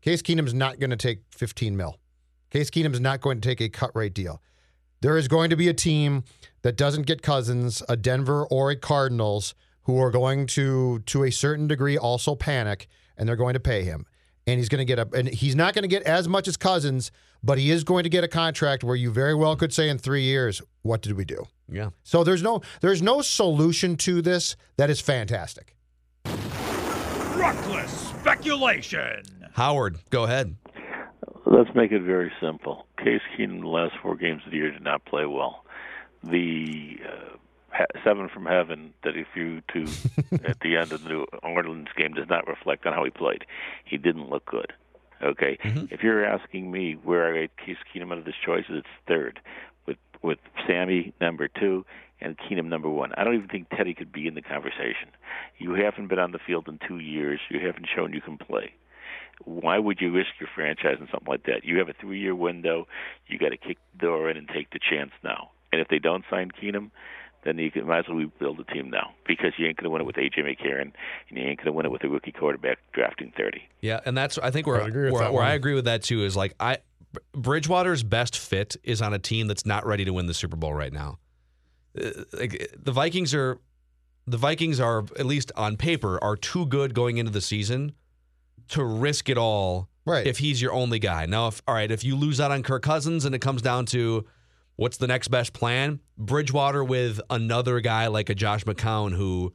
[0.03, 1.97] Case Keenum's not going to take 15 mil.
[2.51, 4.43] Case Keenum's not going to take a cut rate deal.
[5.01, 6.25] There is going to be a team
[6.63, 11.31] that doesn't get Cousins, a Denver or a Cardinals, who are going to, to a
[11.31, 14.07] certain degree, also panic, and they're going to pay him.
[14.47, 16.57] And he's going to get a, and he's not going to get as much as
[16.57, 17.13] Cousins,
[17.45, 19.99] but he is going to get a contract where you very well could say in
[19.99, 21.47] three years, what did we do?
[21.69, 21.91] Yeah.
[22.03, 25.77] So there's no there's no solution to this that is fantastic.
[27.37, 27.91] Reckless
[28.21, 29.23] speculation.
[29.53, 30.57] Howard, go ahead.
[31.47, 32.87] Let's make it very simple.
[32.99, 35.65] Case Keenum, the last four games of the year, did not play well.
[36.25, 37.39] The uh, ha-
[38.05, 39.87] seven from heaven that he threw to
[40.45, 43.45] at the end of the New Orleans game does not reflect on how he played.
[43.85, 44.73] He didn't look good.
[45.23, 45.87] Okay, mm-hmm.
[45.91, 49.41] if you're asking me where I rate Case Keenum out of his choices, it's third,
[49.87, 51.85] with with Sammy number two
[52.21, 53.13] and Keenum number one.
[53.17, 55.09] I don't even think Teddy could be in the conversation.
[55.59, 57.41] You haven't been on the field in two years.
[57.51, 58.75] You haven't shown you can play
[59.45, 61.65] why would you risk your franchise in something like that?
[61.65, 62.87] You have a three year window.
[63.27, 65.51] You got to kick the door in and take the chance now.
[65.73, 66.91] And if they don't sign Keenum,
[67.45, 69.91] then you can, might as well rebuild the team now because you ain't going to
[69.91, 70.93] win it with AJ McCarron
[71.29, 73.63] and you ain't going to win it with a rookie quarterback drafting 30.
[73.81, 75.43] Yeah, and that's I think where I agree with where, that where.
[75.43, 76.79] I agree with that too is like I
[77.33, 80.73] Bridgewater's best fit is on a team that's not ready to win the Super Bowl
[80.73, 81.19] right now.
[82.01, 83.59] Uh, Like the Vikings are
[84.27, 87.93] the Vikings are at least on paper are too good going into the season
[88.69, 90.27] to risk it all Right.
[90.27, 91.27] if he's your only guy.
[91.27, 93.87] Now if all right, if you lose out on Kirk Cousins and it comes down
[93.87, 94.25] to
[94.77, 99.53] what's the next best plan, Bridgewater with another guy like a Josh McCown who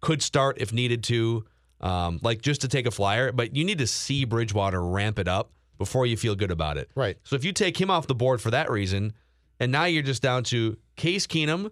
[0.00, 1.44] could start if needed to,
[1.80, 3.32] um, like just to take a flyer.
[3.32, 6.90] But you need to see Bridgewater ramp it up before you feel good about it.
[6.94, 7.16] Right.
[7.24, 9.12] So if you take him off the board for that reason,
[9.58, 11.70] and now you're just down to Case Keenum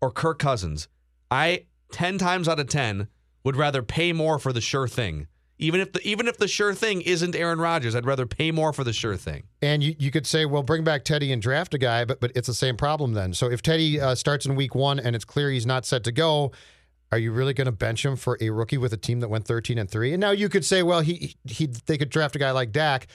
[0.00, 0.88] or Kirk Cousins,
[1.30, 3.08] I ten times out of ten
[3.44, 5.26] would rather pay more for the sure thing.
[5.58, 8.72] Even if the even if the sure thing isn't Aaron Rodgers, I'd rather pay more
[8.72, 9.44] for the sure thing.
[9.62, 12.32] And you, you could say, well, bring back Teddy and draft a guy, but but
[12.34, 13.34] it's the same problem then.
[13.34, 16.12] So if Teddy uh, starts in week one and it's clear he's not set to
[16.12, 16.50] go,
[17.12, 19.46] are you really going to bench him for a rookie with a team that went
[19.46, 20.12] thirteen and three?
[20.12, 23.06] And now you could say, well, he he they could draft a guy like Dak.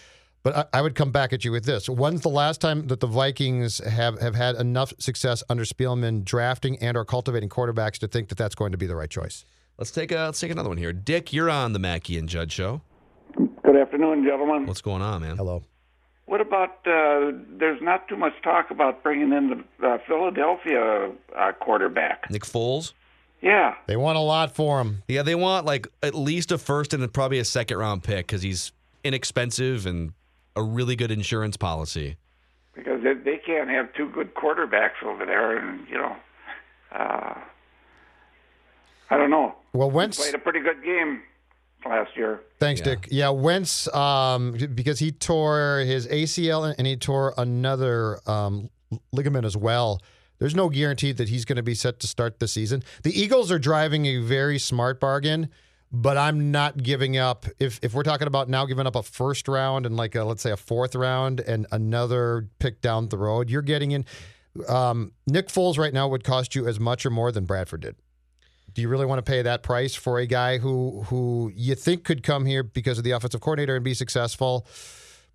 [0.41, 3.01] But I, I would come back at you with this: When's the last time that
[3.01, 8.07] the Vikings have, have had enough success under Spielman drafting and or cultivating quarterbacks to
[8.07, 9.43] think that that's going to be the right choice?
[9.79, 10.91] Let's take a let's take another one here.
[10.91, 12.81] Dick, you're on the Mackey and Judd show.
[13.63, 14.65] Good afternoon, gentlemen.
[14.65, 15.37] What's going on, man?
[15.37, 15.63] Hello.
[16.25, 16.85] What about?
[16.85, 22.29] Uh, there's not too much talk about bringing in the uh, Philadelphia uh, quarterback.
[22.29, 22.91] Nick Foles.
[23.41, 25.01] Yeah, They want a lot for him.
[25.07, 28.41] Yeah, they want like at least a first and probably a second round pick because
[28.41, 30.11] he's inexpensive and
[30.57, 32.17] a really good insurance policy.
[32.75, 36.17] because they, they can't have two good quarterbacks over there, and you know,
[36.93, 37.35] uh,
[39.09, 39.55] I don't know.
[39.73, 41.21] Well, He Wentz played a pretty good game
[41.85, 42.41] last year.
[42.59, 43.07] Thanks, Dick.
[43.11, 48.69] Yeah, Wentz, um, because he tore his ACL and he tore another um,
[49.11, 50.01] ligament as well.
[50.39, 52.83] There's no guarantee that he's going to be set to start the season.
[53.03, 55.49] The Eagles are driving a very smart bargain,
[55.91, 57.45] but I'm not giving up.
[57.59, 60.41] If if we're talking about now giving up a first round and like a, let's
[60.41, 64.05] say a fourth round and another pick down the road, you're getting in.
[64.67, 67.95] Um, Nick Foles right now would cost you as much or more than Bradford did.
[68.73, 72.03] Do you really want to pay that price for a guy who who you think
[72.03, 74.65] could come here because of the offensive coordinator and be successful,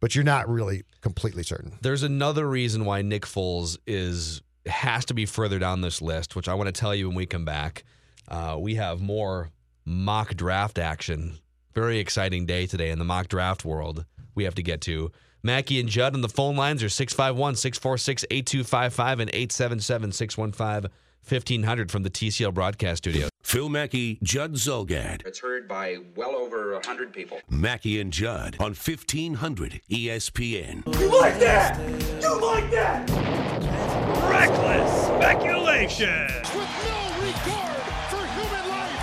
[0.01, 1.79] but you're not really completely certain?
[1.83, 6.49] There's another reason why Nick Foles is has to be further down this list, which
[6.49, 7.85] I want to tell you when we come back.
[8.29, 9.51] Uh, we have more
[9.85, 11.39] mock draft action.
[11.75, 14.05] Very exciting day today in the mock draft world.
[14.35, 15.11] We have to get to.
[15.43, 20.91] Mackey and Judd on the phone lines are 651 646 8255 and 877 615
[21.29, 23.29] 1500 from the TCL broadcast studio.
[23.43, 25.27] Phil Mackey, Judd Zulgad.
[25.27, 27.41] It's heard by well over a hundred people.
[27.49, 30.99] Mackey and Judd on E 1500 ESPN.
[30.99, 31.79] You like that?
[32.23, 33.11] You like that?
[34.31, 36.31] Reckless speculation.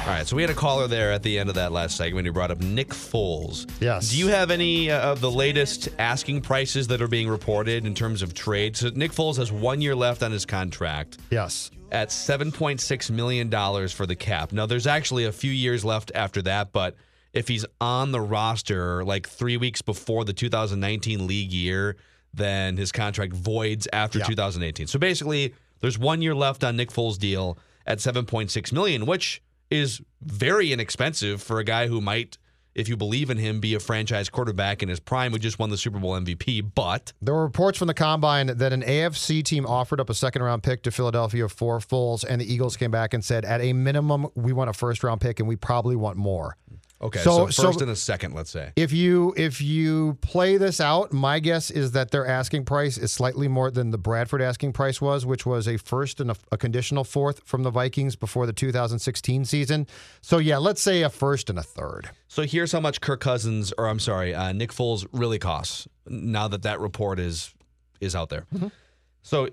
[0.01, 2.25] All right, so we had a caller there at the end of that last segment
[2.25, 3.69] who brought up Nick Foles.
[3.79, 4.09] Yes.
[4.09, 7.93] Do you have any uh, of the latest asking prices that are being reported in
[7.93, 8.75] terms of trade?
[8.75, 11.19] So Nick Foles has one year left on his contract.
[11.29, 11.69] Yes.
[11.91, 13.49] At $7.6 million
[13.89, 14.53] for the cap.
[14.53, 16.95] Now, there's actually a few years left after that, but
[17.33, 21.97] if he's on the roster like three weeks before the 2019 league year,
[22.33, 24.25] then his contract voids after Yeah.
[24.25, 24.87] 2018.
[24.87, 30.01] So basically, there's one year left on Nick Foles' deal at 7.6 million, which is
[30.21, 32.37] very inexpensive for a guy who might,
[32.75, 35.69] if you believe in him, be a franchise quarterback in his prime who just won
[35.69, 36.71] the Super Bowl MVP.
[36.73, 40.41] But There were reports from the combine that an AFC team offered up a second
[40.43, 43.73] round pick to Philadelphia for Foles, and the Eagles came back and said, at a
[43.73, 46.57] minimum, we want a first round pick, and we probably want more.
[47.03, 48.71] Okay, So- so, first so- and a second, let's say.
[48.75, 53.11] If you if you play this out, my guess is that their asking price is
[53.11, 56.57] slightly more than the Bradford asking price was, which was a first and a, a
[56.57, 59.87] conditional fourth from the Vikings before the 2016 season.
[60.21, 62.09] So yeah, let's say a first and a third.
[62.27, 65.87] So here's how much Kirk Cousins, or I'm sorry, uh, Nick Foles really costs.
[66.07, 67.53] Now that that report is
[67.99, 68.45] is out there,
[69.21, 69.49] so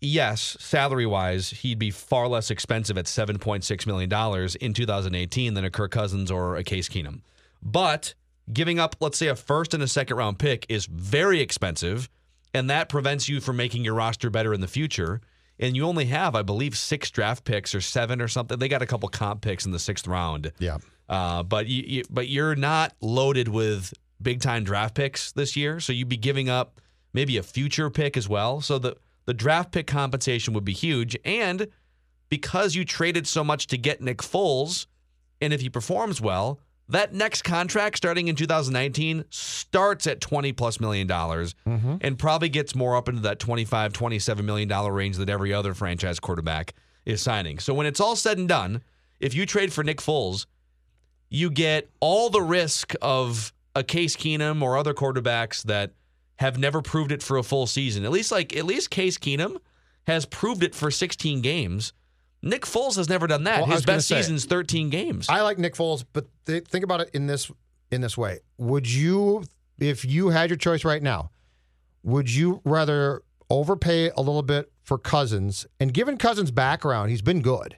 [0.00, 5.64] yes, salary wise, he'd be far less expensive at 7.6 million dollars in 2018 than
[5.64, 7.20] a Kirk Cousins or a Case Keenum.
[7.62, 8.14] But
[8.52, 12.08] giving up, let's say, a first and a second round pick is very expensive,
[12.54, 15.20] and that prevents you from making your roster better in the future.
[15.58, 18.58] And you only have, I believe, six draft picks or seven or something.
[18.58, 20.52] They got a couple comp picks in the sixth round.
[20.58, 20.78] Yeah.
[21.06, 25.78] Uh, but you, you, but you're not loaded with big time draft picks this year,
[25.78, 26.80] so you'd be giving up
[27.12, 28.62] maybe a future pick as well.
[28.62, 28.96] So the
[29.30, 31.68] the draft pick compensation would be huge, and
[32.30, 34.86] because you traded so much to get Nick Foles,
[35.40, 40.80] and if he performs well, that next contract starting in 2019 starts at 20 plus
[40.80, 41.98] million dollars mm-hmm.
[42.00, 45.74] and probably gets more up into that 25 27 million dollar range that every other
[45.74, 46.74] franchise quarterback
[47.06, 47.60] is signing.
[47.60, 48.82] So when it's all said and done,
[49.20, 50.46] if you trade for Nick Foles,
[51.28, 55.92] you get all the risk of a Case Keenum or other quarterbacks that
[56.40, 58.04] have never proved it for a full season.
[58.04, 59.58] At least like at least Case Keenum
[60.06, 61.92] has proved it for 16 games.
[62.42, 63.60] Nick Foles has never done that.
[63.60, 65.26] Well, His best say- season's 13 games.
[65.28, 67.50] I like Nick Foles, but th- think about it in this
[67.90, 68.38] in this way.
[68.56, 69.44] Would you,
[69.78, 71.30] if you had your choice right now,
[72.02, 75.66] would you rather overpay a little bit for Cousins?
[75.78, 77.76] And given Cousins' background, he's been good.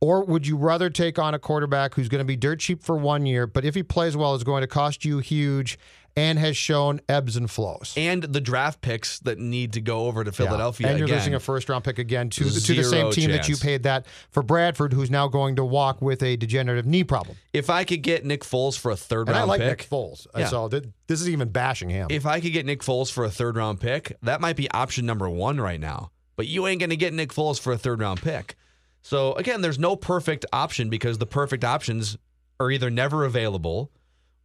[0.00, 2.96] Or would you rather take on a quarterback who's going to be dirt cheap for
[2.96, 5.78] one year, but if he plays well, is going to cost you huge
[6.16, 7.94] and has shown ebbs and flows?
[7.96, 11.18] and the draft picks that need to go over to Philadelphia And you're again.
[11.18, 14.06] losing a first round pick again to, to the same team that you paid that
[14.30, 17.36] for Bradford, who's now going to walk with a degenerative knee problem.
[17.52, 19.88] if I could get Nick Foles for a third And round I like pick, Nick
[19.90, 20.26] Foles.
[20.36, 20.46] Yeah.
[20.46, 22.08] So th- this is even bashing him.
[22.10, 25.06] if I could get Nick Foles for a third round pick, that might be option
[25.06, 26.10] number one right now.
[26.36, 28.56] But you ain't going to get Nick Foles for a third round pick.
[29.02, 32.18] So again, there's no perfect option because the perfect options
[32.58, 33.90] are either never available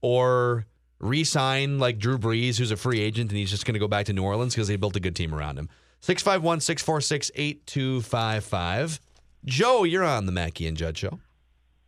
[0.02, 0.66] or
[1.00, 4.06] re-sign like Drew Brees, who's a free agent and he's just going to go back
[4.08, 5.70] to New Orleans because they built a good team around him.
[6.02, 9.00] 651 646 8255.
[9.46, 11.20] Joe, you're on the Mackey and Judd show.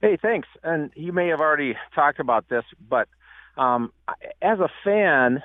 [0.02, 0.48] Hey, thanks.
[0.64, 3.08] And you may have already talked about this, but
[3.58, 3.92] um,
[4.42, 5.42] as a fan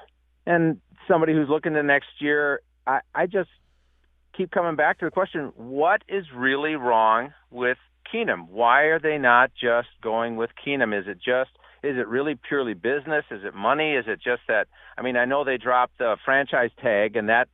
[0.47, 3.49] and somebody who's looking to next year, I, I just
[4.37, 7.79] keep coming back to the question: What is really wrong with
[8.13, 8.49] Keenum?
[8.49, 10.99] Why are they not just going with Keenum?
[10.99, 11.51] Is it just
[11.83, 13.25] is it really purely business?
[13.31, 13.93] Is it money?
[13.95, 14.69] Is it just that?
[14.97, 17.49] I mean, I know they dropped the franchise tag, and that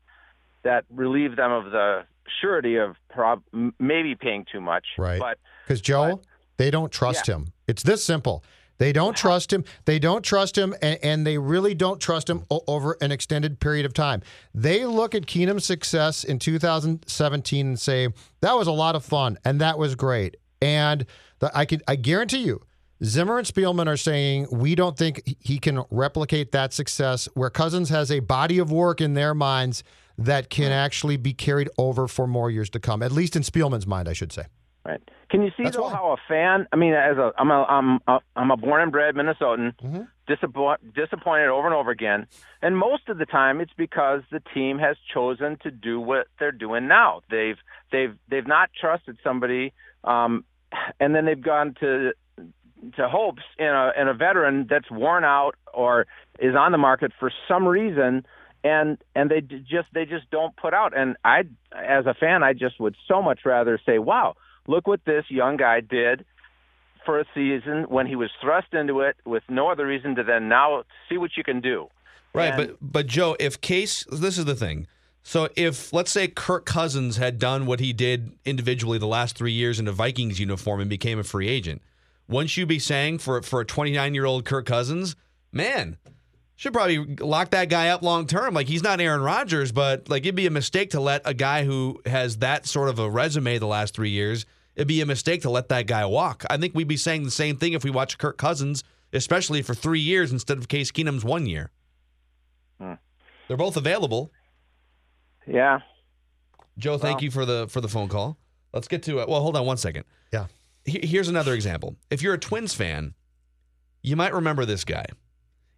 [0.64, 2.04] that relieved them of the
[2.40, 3.42] surety of prob-
[3.78, 4.84] maybe paying too much.
[4.98, 5.18] Right.
[5.20, 6.20] But Because Joe,
[6.56, 7.36] they don't trust Yeah.
[7.36, 7.46] him.
[7.66, 8.44] It's this simple.
[8.78, 9.64] They don't trust him.
[9.86, 13.58] They don't trust him, and, and they really don't trust him o- over an extended
[13.60, 14.22] period of time.
[14.54, 18.08] They look at Keenum's success in 2017 and say
[18.40, 20.36] that was a lot of fun and that was great.
[20.62, 21.06] And
[21.40, 22.60] the, I can I guarantee you,
[23.04, 27.28] Zimmer and Spielman are saying we don't think he- can replicate that success.
[27.34, 29.84] Where Cousins has a body of work in their minds
[30.16, 33.02] that can actually be carried over for more years to come.
[33.02, 34.46] At least in Spielman's mind, I should say.
[34.84, 35.00] Right.
[35.28, 36.66] Can you see though how a fan?
[36.72, 40.94] I mean, as a I'm a I'm a, I'm a born and bred Minnesotan, disappoint,
[40.94, 42.26] disappointed over and over again,
[42.62, 46.52] and most of the time it's because the team has chosen to do what they're
[46.52, 47.20] doing now.
[47.30, 47.58] They've
[47.92, 50.44] they've they've not trusted somebody, um,
[50.98, 52.12] and then they've gone to
[52.96, 56.06] to hopes in a in a veteran that's worn out or
[56.38, 58.24] is on the market for some reason
[58.64, 61.40] and and they just they just don't put out and I
[61.72, 64.36] as a fan I just would so much rather say wow
[64.66, 66.24] look what this young guy did
[67.04, 70.48] for a season when he was thrust into it with no other reason to then
[70.48, 71.88] now see what you can do
[72.34, 74.86] Right, And- but but Joe, if Case, this is the thing.
[75.22, 79.52] So if let's say Kirk Cousins had done what he did individually the last three
[79.52, 81.82] years in a Vikings uniform and became a free agent,
[82.28, 85.16] wouldn't you be saying for for a 29 year old Kirk Cousins,
[85.52, 85.96] man,
[86.56, 88.54] should probably lock that guy up long term?
[88.54, 91.64] Like he's not Aaron Rodgers, but like it'd be a mistake to let a guy
[91.64, 94.44] who has that sort of a resume the last three years.
[94.76, 96.44] It'd be a mistake to let that guy walk.
[96.48, 99.74] I think we'd be saying the same thing if we watch Kirk Cousins, especially for
[99.74, 101.70] three years instead of Case Keenum's one year.
[102.80, 102.94] Hmm.
[103.48, 104.30] They're both available.
[105.46, 105.80] Yeah.
[106.76, 108.36] Joe, thank Well- you for the for the phone call.
[108.72, 109.28] Let's get to it.
[109.28, 110.04] Well, hold on one second.
[110.32, 110.46] Yeah.
[110.88, 111.96] He- Here's another example.
[112.10, 113.14] If you're a Twins fan,
[114.02, 115.06] you might remember this guy.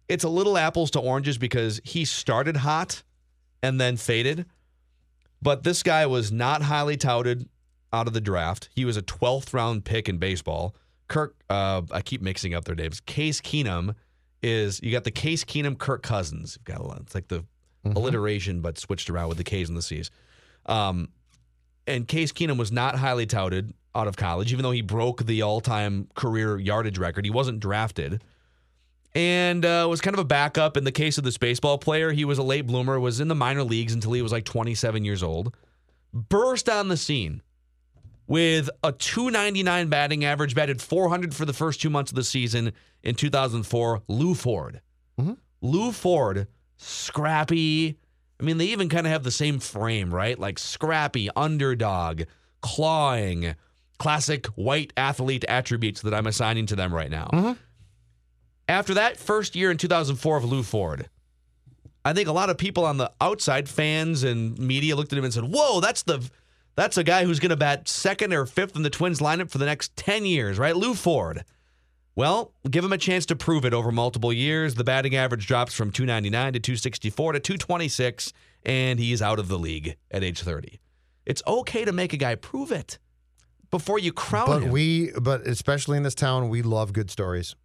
[0.07, 3.03] It's a little apples to oranges because he started hot
[3.63, 4.45] and then faded.
[5.41, 7.47] But this guy was not highly touted
[7.93, 8.69] out of the draft.
[8.75, 10.75] He was a 12th round pick in baseball.
[11.07, 11.35] Kirk.
[11.49, 12.99] Uh, I keep mixing up their names.
[13.01, 13.95] Case Keenum
[14.43, 16.57] is you got the Case Keenum Kirk Cousins.
[16.57, 16.99] You've got a lot.
[17.01, 17.43] It's like the
[17.85, 20.09] alliteration, but switched around with the K's and the C's.
[20.67, 21.09] Um,
[21.87, 25.41] and Case Keenum was not highly touted out of college, even though he broke the
[25.41, 27.25] all-time career yardage record.
[27.25, 28.23] He wasn't drafted,
[29.13, 30.77] and uh, was kind of a backup.
[30.77, 32.99] In the case of this baseball player, he was a late bloomer.
[32.99, 35.55] Was in the minor leagues until he was like 27 years old.
[36.13, 37.41] Burst on the scene
[38.27, 42.71] with a 299 batting average, batted 400 for the first two months of the season
[43.03, 44.03] in 2004.
[44.07, 44.81] Lew Ford.
[45.61, 47.97] Lew Ford, scrappy.
[48.39, 50.39] I mean, they even kind of have the same frame, right?
[50.39, 52.23] Like scrappy, underdog,
[52.61, 53.55] clawing,
[54.01, 57.29] classic white athlete attributes that I'm assigning to them right now.
[57.31, 57.51] Mm-hmm.
[58.67, 61.07] After that first year in 2004 of Lew Ford,
[62.03, 65.23] I think a lot of people on the outside, fans and media, looked at him
[65.23, 66.27] and said, "Whoa, that's the
[66.75, 69.59] that's a guy who's going to bat second or fifth in the Twins lineup for
[69.59, 70.75] the next 10 years, right?
[70.75, 71.43] Lew Ford."
[72.15, 74.73] Well, give him a chance to prove it over multiple years.
[74.75, 78.33] The batting average drops from 299 to 264 to 226,
[78.65, 80.79] and he's out of the league at age 30.
[81.23, 82.97] It's okay to make a guy prove it
[83.71, 84.69] before you crown But him.
[84.71, 87.55] we, but especially in this town, we love good stories,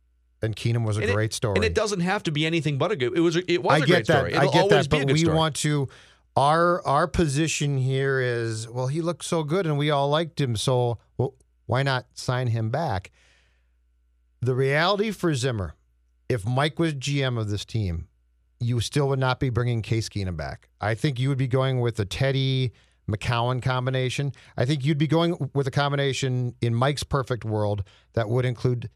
[0.41, 1.57] and Keenum was a And it- great story.
[1.57, 3.17] And it doesn't have to be anything but a good.
[3.17, 3.37] It was.
[3.37, 4.17] a- It was I a get great that.
[4.19, 4.35] story.
[4.35, 4.91] I It'll get always that.
[4.91, 5.37] be a But we story.
[5.37, 5.89] want to.
[6.37, 10.55] Our our position here is well, he looked so good, and we all liked him.
[10.57, 11.35] So well,
[11.67, 13.11] why not sign him back?
[14.41, 15.75] The reality for Zimmer,
[16.29, 18.07] if Mike was GM of this team,
[18.61, 20.69] you still would not be bringing Case Keenum back.
[20.81, 22.73] I think you would be going with a Teddy
[23.11, 24.33] McCowan combination.
[24.57, 27.85] I think you'd be going with a combination in Mike's perfect world
[28.15, 28.91] that would include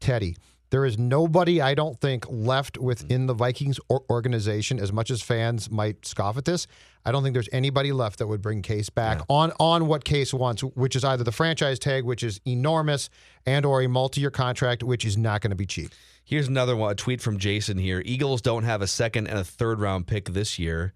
[0.00, 0.36] Teddy.
[0.70, 3.78] There is nobody, I don't think, left within the Vikings
[4.10, 4.80] organization.
[4.80, 6.66] As much as fans might scoff at this,
[7.04, 10.34] I don't think there's anybody left that would bring Case back on on what Case
[10.34, 13.10] wants, which is either the franchise tag, which is enormous,
[13.46, 15.92] and or a multi-year contract, which is not going to be cheap.
[16.24, 16.90] Here's another one.
[16.90, 18.02] A tweet from Jason here.
[18.04, 20.94] Eagles don't have a second and a third round pick this year.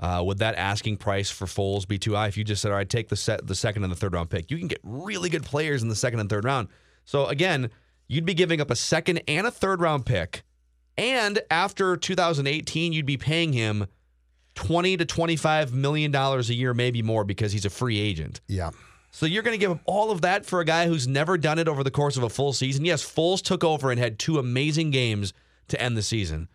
[0.00, 2.28] Uh, would that asking price for Foles be too high?
[2.28, 4.30] If you just said, "All right, take the set, the second and the third round
[4.30, 6.68] pick," you can get really good players in the second and third round.
[7.04, 7.70] So again,
[8.06, 10.44] you'd be giving up a second and a third round pick,
[10.96, 13.86] and after 2018, you'd be paying him
[14.54, 18.40] 20 to 25 million dollars a year, maybe more, because he's a free agent.
[18.46, 18.70] Yeah.
[19.10, 21.58] So you're going to give up all of that for a guy who's never done
[21.58, 22.84] it over the course of a full season.
[22.84, 25.32] Yes, Foles took over and had two amazing games
[25.68, 26.48] to end the season.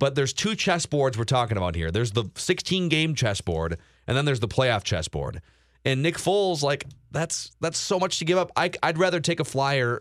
[0.00, 1.90] But there's two chessboards we're talking about here.
[1.90, 5.42] There's the 16 game chessboard, and then there's the playoff chessboard.
[5.84, 8.50] And Nick Foles, like that's that's so much to give up.
[8.56, 10.00] I, I'd rather take a flyer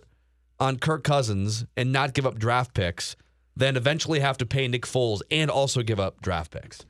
[0.57, 3.17] on Kirk Cousins and not give up draft picks
[3.57, 6.85] than eventually have to pay Nick Foles and also give up draft picks.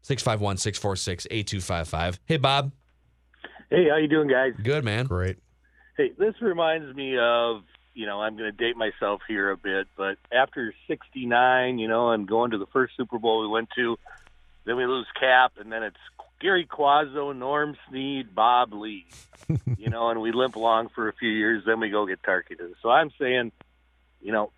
[0.00, 2.20] 651 646 8255.
[2.24, 2.72] Hey, Bob.
[3.68, 4.52] Hey, how you doing, guys?
[4.62, 5.04] Good, man.
[5.04, 5.36] Great.
[5.98, 7.62] Hey, this reminds me of,
[7.94, 12.10] you know, I'm going to date myself here a bit, but after 69, you know,
[12.10, 13.98] and going to the first Super Bowl we went to,
[14.64, 15.96] then we lose Kapp, and then it's
[16.40, 19.06] Gary Cuozzo, Norm Snead, Bob Lee,
[19.78, 22.74] you know, and we limp along for a few years, then we go get Tarkenton.
[22.82, 23.52] So I'm saying,
[24.20, 24.50] you know,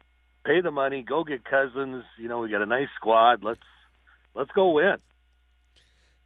[0.44, 2.04] pay the money, go get Cousins.
[2.18, 3.42] You know, we got a nice squad.
[3.42, 3.60] Let's
[4.34, 4.96] let's go win.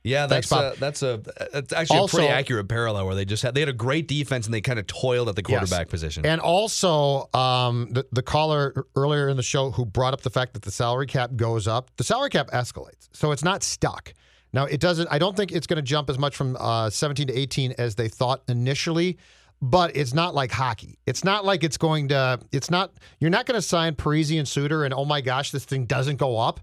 [0.03, 1.20] Yeah, Thanks, that's a, that's a
[1.53, 4.09] that's actually Also- a pretty accurate parallel where they just had they had a great
[4.09, 5.90] defense and they kind of toiled at the quarterback Yes.
[5.90, 6.24] position.
[6.24, 10.55] And also, um, the, the caller earlier in the show who brought up the fact
[10.55, 13.09] that the salary cap goes up, the salary cap escalates.
[13.12, 14.14] So it's not stuck.
[14.53, 17.28] Now, it doesn't, I don't think it's going to jump as much from uh, 17
[17.28, 19.16] to 18 as they thought initially,
[19.62, 20.98] but it's not like hockey.
[21.07, 24.48] It's not like it's going to, it's not, you're not going to sign Parise and
[24.48, 26.59] Suter and oh my gosh, this thing doesn't go up.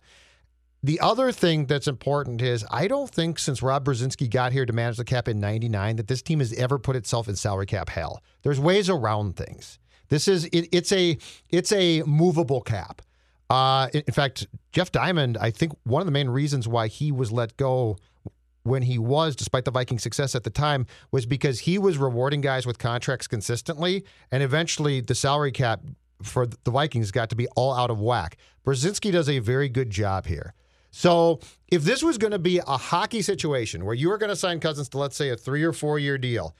[0.88, 4.72] The other thing that's important is I don't think since Rob Brzezinski got here to
[4.72, 7.90] manage the cap in 99 that this team has ever put itself in salary cap
[7.90, 8.24] hell.
[8.44, 9.80] There's ways around things.
[10.08, 11.18] This is it, it's a
[11.50, 13.02] it's a movable cap.
[13.50, 17.12] Uh, in, in fact, Jeff Diamond, I think one of the main reasons why he
[17.12, 17.98] was let go
[18.64, 22.40] when he was, despite the Viking success at the time, was because he was rewarding
[22.40, 25.82] guys with contracts consistently, and eventually the salary cap
[26.24, 28.38] for the Vikings got to be all out of whack.
[28.66, 30.54] Brzezinski does a very good job here.
[30.98, 34.36] So if this was going to be a hockey situation where you were going to
[34.36, 36.56] sign Cousins to, let's say, a three or four year deal,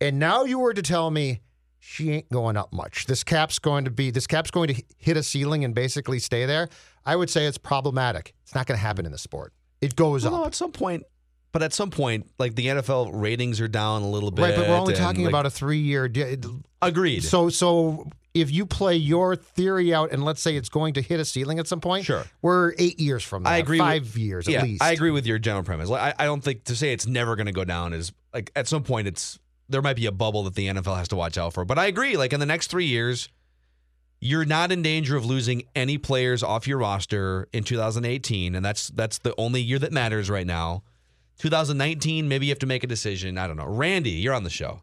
[0.00, 1.40] and now you were to tell me
[1.80, 5.16] she ain't going up much, this cap's going to be, this cap's going to hit
[5.16, 6.68] a ceiling and basically stay there,
[7.04, 8.32] I would say it's problematic.
[8.44, 9.52] It's not going to happen in the sport.
[9.80, 10.40] It goes Well, up.
[10.42, 11.02] no, at some point,
[11.50, 14.42] but at some point, like the NFL ratings are down a little bit.
[14.42, 16.08] Right, but we're only talking like- about a three-year.
[16.08, 16.36] Di-
[16.80, 17.24] Agreed.
[17.24, 21.18] So, so if you play your theory out, and let's say it's going to hit
[21.18, 22.24] a ceiling at some point, Sure.
[22.42, 23.50] we're eight years from that.
[23.50, 23.78] I agree.
[23.78, 24.82] Five with, years yeah, at least.
[24.82, 25.88] I agree with your general premise.
[25.88, 28.52] Like, I, I don't think to say it's never going to go down is like
[28.54, 31.38] at some point it's there might be a bubble that the NFL has to watch
[31.38, 31.64] out for.
[31.64, 32.16] But I agree.
[32.16, 33.28] Like in the next three years,
[34.20, 38.88] you're not in danger of losing any players off your roster in 2018, and that's
[38.88, 40.82] that's the only year that matters right now.
[41.38, 43.38] 2019, maybe you have to make a decision.
[43.38, 43.66] I don't know.
[43.66, 44.82] Randy, you're on the show.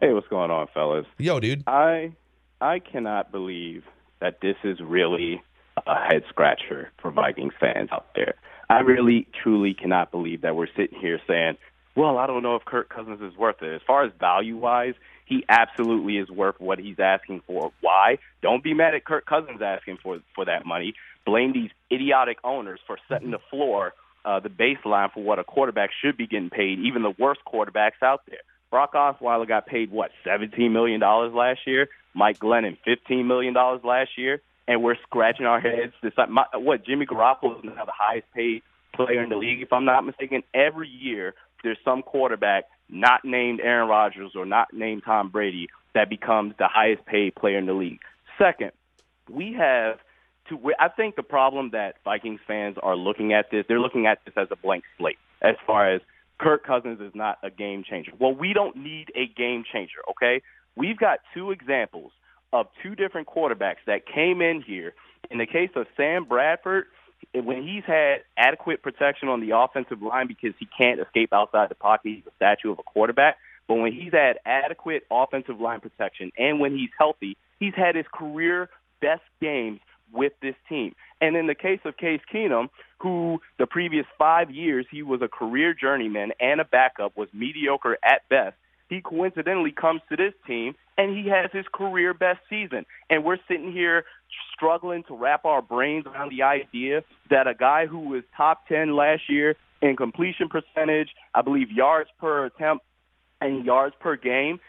[0.00, 1.06] Hey, what's going on, fellas?
[1.16, 1.64] Yo, dude.
[1.66, 2.12] I
[2.60, 3.82] I cannot believe
[4.20, 5.42] that this is really
[5.86, 8.34] a head scratcher for Vikings fans out there.
[8.68, 11.56] I really, truly cannot believe that we're sitting here saying,
[11.94, 14.94] "Well, I don't know if Kirk Cousins is worth it." As far as value wise,
[15.24, 17.72] he absolutely is worth what he's asking for.
[17.80, 18.18] Why?
[18.42, 20.92] Don't be mad at Kirk Cousins asking for for that money.
[21.24, 23.94] Blame these idiotic owners for setting the floor,
[24.26, 26.80] uh, the baseline for what a quarterback should be getting paid.
[26.80, 28.40] Even the worst quarterbacks out there.
[28.70, 31.88] Brock Osweiler got paid what seventeen million dollars last year.
[32.14, 35.92] Mike Glennon fifteen million dollars last year, and we're scratching our heads.
[36.02, 38.62] This, my, what Jimmy Garoppolo is now the highest paid
[38.94, 40.42] player in the league, if I'm not mistaken.
[40.54, 46.08] Every year there's some quarterback not named Aaron Rodgers or not named Tom Brady that
[46.08, 48.00] becomes the highest paid player in the league.
[48.38, 48.72] Second,
[49.30, 49.98] we have
[50.48, 50.58] to.
[50.78, 54.34] I think the problem that Vikings fans are looking at this, they're looking at this
[54.36, 56.00] as a blank slate as far as
[56.38, 58.12] Kirk Cousins is not a game changer.
[58.18, 60.42] Well, we don't need a game changer, okay?
[60.76, 62.12] We've got two examples
[62.52, 64.94] of two different quarterbacks that came in here.
[65.30, 66.84] In the case of Sam Bradford,
[67.34, 71.70] eh, when he's had adequate protection on the offensive line because he can't escape outside
[71.70, 73.36] the pocket, he's a statue of a quarterback.
[73.66, 78.06] But when he's had adequate offensive line protection and when he's healthy, he's had his
[78.12, 78.68] career
[79.00, 79.80] best games
[80.16, 80.94] with this team.
[81.20, 85.28] And in the case of Case Keenum, who the previous five years he was a
[85.28, 88.56] career journeyman and a backup, was mediocre at best.
[88.88, 92.86] He coincidentally comes to this team and he has his career best season.
[93.10, 94.04] And we're sitting here
[94.54, 98.94] struggling to wrap our brains around the idea that a guy who was top 10
[98.94, 102.84] last year in completion percentage, I believe yards per attempt
[103.40, 104.60] and yards per game,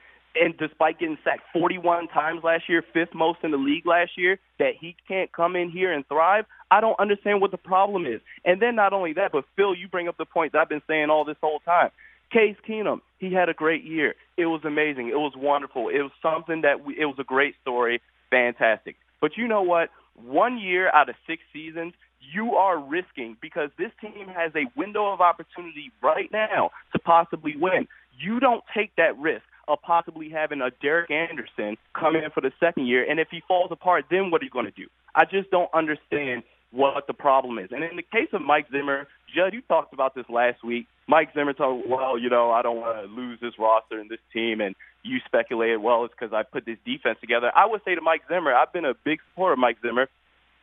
[0.41, 4.39] and despite getting sacked 41 times last year, fifth most in the league last year,
[4.59, 6.45] that he can't come in here and thrive.
[6.69, 8.21] I don't understand what the problem is.
[8.45, 10.81] And then not only that, but Phil, you bring up the point that I've been
[10.87, 11.91] saying all this whole time.
[12.31, 14.15] Case Keenum, he had a great year.
[14.35, 15.07] It was amazing.
[15.07, 15.89] It was wonderful.
[15.89, 18.01] It was something that we, it was a great story.
[18.29, 18.97] Fantastic.
[19.21, 19.89] But you know what?
[20.15, 21.93] One year out of six seasons,
[22.33, 27.55] you are risking because this team has a window of opportunity right now to possibly
[27.55, 27.87] win.
[28.19, 32.51] You don't take that risk of possibly having a Derek Anderson come in for the
[32.59, 34.87] second year, and if he falls apart, then what are you going to do?
[35.15, 37.69] I just don't understand what the problem is.
[37.71, 40.85] And in the case of Mike Zimmer, Judd, you talked about this last week.
[41.07, 44.19] Mike Zimmer told, well, you know, I don't want to lose this roster and this
[44.33, 47.51] team, and you speculated, well, it's because I put this defense together.
[47.55, 50.07] I would say to Mike Zimmer, I've been a big supporter of Mike Zimmer.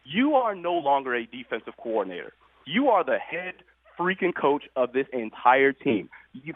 [0.04, 2.32] You are no longer a defensive coordinator.
[2.66, 3.54] You are the head
[3.98, 6.08] freaking coach of this entire team.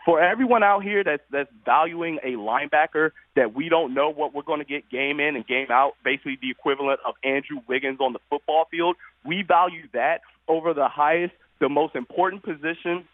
[0.04, 4.42] For everyone out here that's that's valuing a linebacker that we don't know what we're
[4.42, 8.12] going to get game in and game out, basically the equivalent of Andrew Wiggins on
[8.12, 13.06] the football field, we value that over the highest, the most important position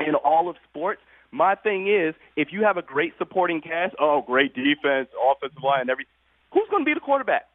[0.00, 1.00] in all of sports.
[1.32, 5.88] My thing is, if you have a great supporting cast, oh, great defense, offensive line,
[5.88, 6.10] everything,
[6.52, 7.49] who's going to be the quarterback?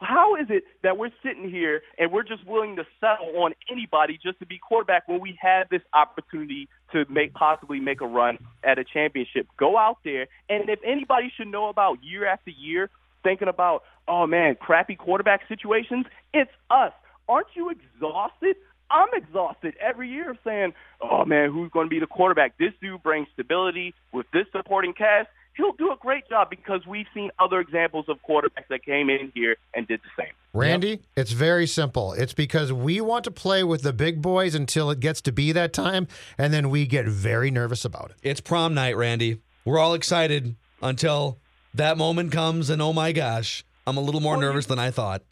[0.00, 4.18] How is it that we're sitting here and we're just willing to settle on anybody
[4.22, 8.38] just to be quarterback when we have this opportunity to make possibly make a run
[8.64, 9.46] at a championship?
[9.58, 12.88] Go out there, and if anybody should know about year after year
[13.22, 16.92] thinking about, oh man, crappy quarterback situations, it's us.
[17.28, 18.56] Aren't you exhausted?
[18.90, 22.56] I'm exhausted every year saying, oh man, who's going to be the quarterback?
[22.56, 25.28] This dude brings stability with this supporting cast
[25.58, 29.30] he'll do a great job because we've seen other examples of quarterbacks that came in
[29.34, 30.32] here and did the same.
[30.54, 31.00] Randy, yep.
[31.16, 32.14] it's very simple.
[32.14, 35.52] It's because we want to play with the big boys until it gets to be
[35.52, 36.06] that time,
[36.38, 38.16] and then we get very nervous about it.
[38.22, 39.42] It's prom night, Randy.
[39.64, 41.38] We're all excited until
[41.74, 44.78] that moment comes, and oh my gosh, I'm a little more well, nervous you, than
[44.78, 45.22] I thought.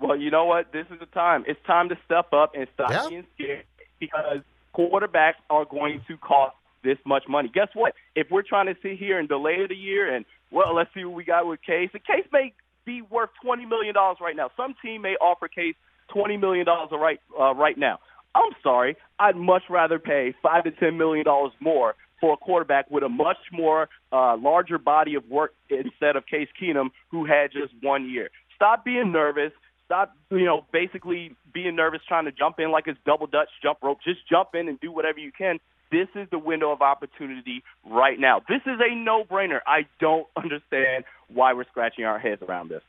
[0.00, 0.72] Well, you know what?
[0.72, 1.44] This is the time.
[1.46, 3.08] It's time to step up and stop yeah.
[3.08, 3.64] being scared
[4.00, 4.40] because
[4.74, 7.50] quarterbacks are going to cost this much money.
[7.52, 7.94] Guess what?
[8.14, 11.14] If we're trying to sit here and delay the year and well, let's see what
[11.14, 11.90] we got with Case.
[11.92, 12.54] The Case may
[12.86, 14.50] be worth twenty million dollars right now.
[14.56, 15.74] Some team may offer Case
[16.12, 17.98] twenty million dollars right uh, right now.
[18.34, 22.90] I'm sorry, I'd much rather pay five to ten million dollars more for a quarterback
[22.90, 27.52] with a much more uh, larger body of work instead of Case Keenum, who had
[27.52, 28.30] just one year.
[28.56, 29.52] Stop being nervous.
[29.84, 33.78] Stop, you know, basically being nervous, trying to jump in like it's double dutch jump
[33.82, 33.98] rope.
[34.04, 35.58] Just jump in and do whatever you can
[35.90, 38.40] this is the window of opportunity right now.
[38.48, 39.60] This is a no-brainer.
[39.66, 42.82] I don't understand why we're scratching our heads around this.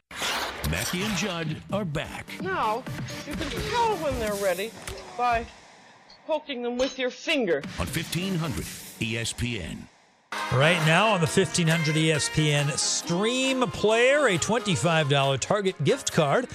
[0.70, 2.28] Mackey and Judd are back.
[2.42, 2.84] Now,
[3.28, 4.72] you can tell when they're ready
[5.18, 5.46] by
[6.28, 7.64] poking them with your finger.
[7.80, 8.64] On 1500
[9.00, 9.78] ESPN.
[10.54, 16.48] Right now on the 1500 ESPN Stream Player, a $25 Target gift card.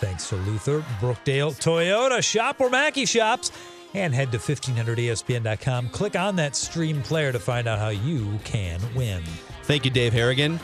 [0.00, 2.22] Thanks to Luther Brookdale Toyota.
[2.24, 3.52] Shop where Mackey shops
[3.94, 5.88] and head to 1500ESPN.com.
[5.90, 9.22] Click on that Stream Player to find out how you can win.
[9.64, 10.58] Thank you, Dave Harrigan.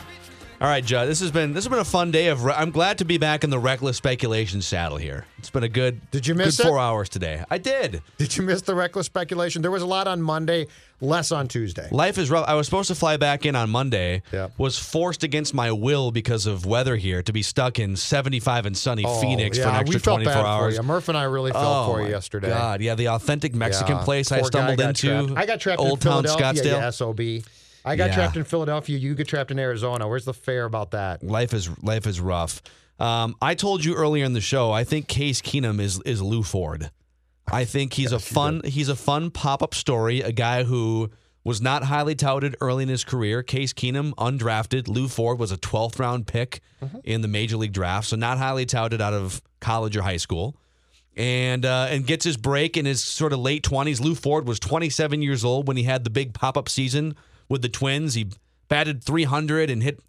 [0.59, 1.07] All right, Judd.
[1.07, 2.43] This has been this has been a fun day of.
[2.47, 5.27] I'm glad to be back in the reckless speculation saddle here.
[5.37, 6.01] It's been a good.
[6.09, 6.69] Did you miss good it?
[6.69, 7.43] four hours today?
[7.51, 8.01] I did.
[8.17, 9.61] Did you miss the reckless speculation?
[9.61, 10.65] There was a lot on Monday,
[10.99, 11.87] less on Tuesday.
[11.91, 12.47] Life is rough.
[12.47, 14.23] I was supposed to fly back in on Monday.
[14.57, 18.75] Was forced against my will because of weather here to be stuck in 75 and
[18.75, 20.75] sunny Oh, Phoenix yeah, for an extra we felt 24 bad hours.
[20.75, 20.87] For you.
[20.87, 22.49] Murph and I really felt Oh, for you yesterday.
[22.49, 25.35] God, yeah, the authentic Mexican Yeah, place I poor guy stumbled into.
[25.37, 26.23] I got trapped in Old in Town.
[26.23, 26.65] Scottsdale.
[26.65, 27.19] Yeah, SOB.
[27.87, 28.15] I got Yeah.
[28.15, 28.97] trapped in Philadelphia.
[28.97, 30.07] You get trapped in Arizona.
[30.07, 31.23] Where's the fair about that?
[31.23, 32.61] Life is life is rough.
[32.99, 34.71] Um, I told you earlier in the show.
[34.71, 36.91] I think Case Keenum is is Lew Ford.
[37.51, 40.21] I think he's a fun he's a fun pop up story.
[40.21, 41.09] A guy who
[41.43, 43.41] was not highly touted early in his career.
[43.41, 44.89] Case Keenum undrafted.
[44.89, 46.59] Lew Ford was a 12th round pick
[47.05, 50.57] in the major league draft, so not highly touted out of college or high school.
[51.15, 53.99] And uh, and gets his break in his sort of late 20s.
[54.01, 57.15] Lew Ford was 27 years old when he had the big pop up season
[57.49, 58.13] with the Twins.
[58.15, 58.27] He
[58.69, 59.99] batted 300 and hit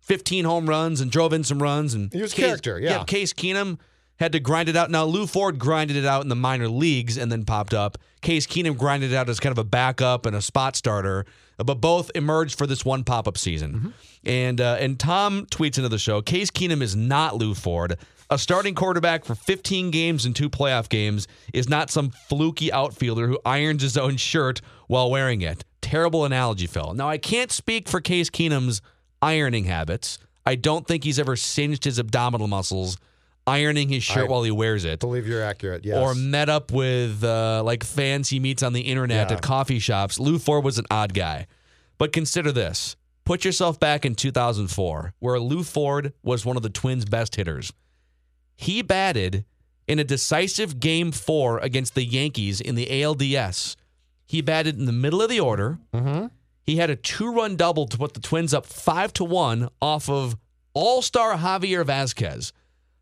[0.00, 1.94] 15 home runs and drove in some runs.
[1.94, 3.04] And He was Case- character, yeah.
[3.04, 3.78] Case Keenum
[4.16, 4.90] had to grind it out.
[4.90, 7.98] Now Lew Ford grinded it out in the minor leagues and then popped up.
[8.20, 11.24] Case Keenum grinded it out as kind of a backup and a spot starter,
[11.58, 13.72] but both emerged for this one pop up season.
[13.74, 13.88] Mm-hmm.
[14.24, 17.96] And uh, and Tom tweets into the show: Case Keenum is not Lew Ford.
[18.30, 23.26] A starting quarterback for 15 games and two playoff games is not some fluky outfielder
[23.26, 25.64] who irons his own shirt while wearing it.
[25.88, 26.92] Terrible analogy, Phil.
[26.94, 28.82] Now I can't speak for Case Keenum's
[29.22, 30.18] ironing habits.
[30.44, 32.98] I don't think he's ever singed his abdominal muscles
[33.46, 35.00] ironing his shirt I while he wears it.
[35.00, 35.86] believe you're accurate.
[35.86, 35.96] Yes.
[35.96, 39.36] Or met up with uh, like fans he meets on the internet Yeah.
[39.36, 40.20] at coffee shops.
[40.20, 41.46] Lew Ford was an odd guy.
[41.96, 42.94] But consider this.
[43.24, 47.72] Put yourself back in 2004, where Lew Ford was one of the Twins' best hitters.
[48.56, 49.44] He batted
[49.86, 53.76] in a decisive game four against the Yankees in the ALDS.
[54.28, 55.78] He batted in the middle of the order.
[55.94, 56.26] Mm-hmm.
[56.62, 60.36] He had a two-run double to put the Twins up five to one off of
[60.74, 62.52] All-Star Javier Vazquez.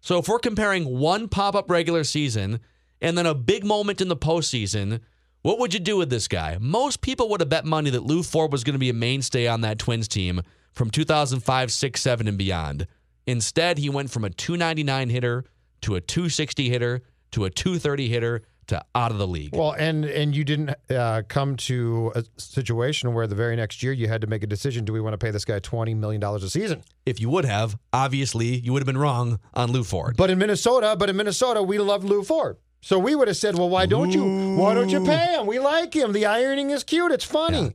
[0.01, 2.61] So if we're comparing one pop-up regular season
[3.01, 5.01] and then a big moment in the postseason,
[5.43, 6.59] what would you do with this guy?
[6.61, 9.49] Most people would have bet money that Lew Ford was going to be a mainstay
[9.49, 12.87] on that Twins team from 2005, 6, 7, and beyond.
[13.27, 15.45] Instead, he went from a 299 hitter
[15.81, 17.03] to a 260 hitter
[17.33, 19.55] to a 230 hitter to out of the league.
[19.55, 23.93] Well, and and you didn't uh, come to a situation where the very next year
[23.93, 26.21] you had to make a decision: Do we want to pay this guy twenty million
[26.21, 26.83] dollars a season?
[27.05, 30.17] If you would have, obviously, you would have been wrong on Lew Ford.
[30.17, 32.59] But in Minnesota, but in Minnesota, we love Lew Ford.
[32.81, 34.57] So we would have said, well, why don't you?
[34.57, 35.47] Why don't you pay him?
[35.47, 36.13] We like him.
[36.13, 37.11] The ironing is cute.
[37.13, 37.75] It's funny.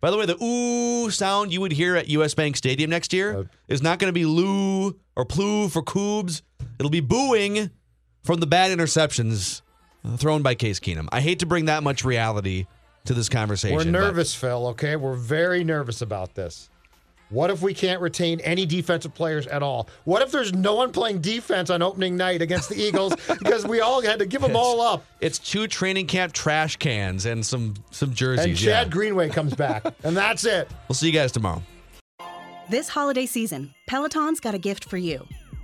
[0.00, 3.48] By the way, the ooh sound you would hear at US Bank Stadium next year
[3.68, 6.42] is not going to be Lew or Plu for Coobs.
[6.78, 7.70] It'll be booing
[8.22, 9.63] from the bad interceptions uh,
[10.16, 11.08] thrown by Case Keenum.
[11.12, 12.66] I hate to bring that much reality
[13.04, 13.76] to this conversation.
[13.76, 14.68] We're but nervous, Phil.
[14.68, 16.70] Okay, we're very nervous about this.
[17.30, 19.88] What if we can't retain any defensive players at all?
[20.04, 23.80] What if there's no one playing defense on opening night against the Eagles because we
[23.80, 25.04] all had to give them all up?
[25.20, 28.46] It's two training camp trash cans and some some jerseys.
[28.46, 28.92] And Chad yeah.
[28.92, 30.70] Greenway comes back, and that's it.
[30.88, 31.62] We'll see you guys tomorrow.
[32.70, 35.26] This holiday season, Peloton's got a gift for you.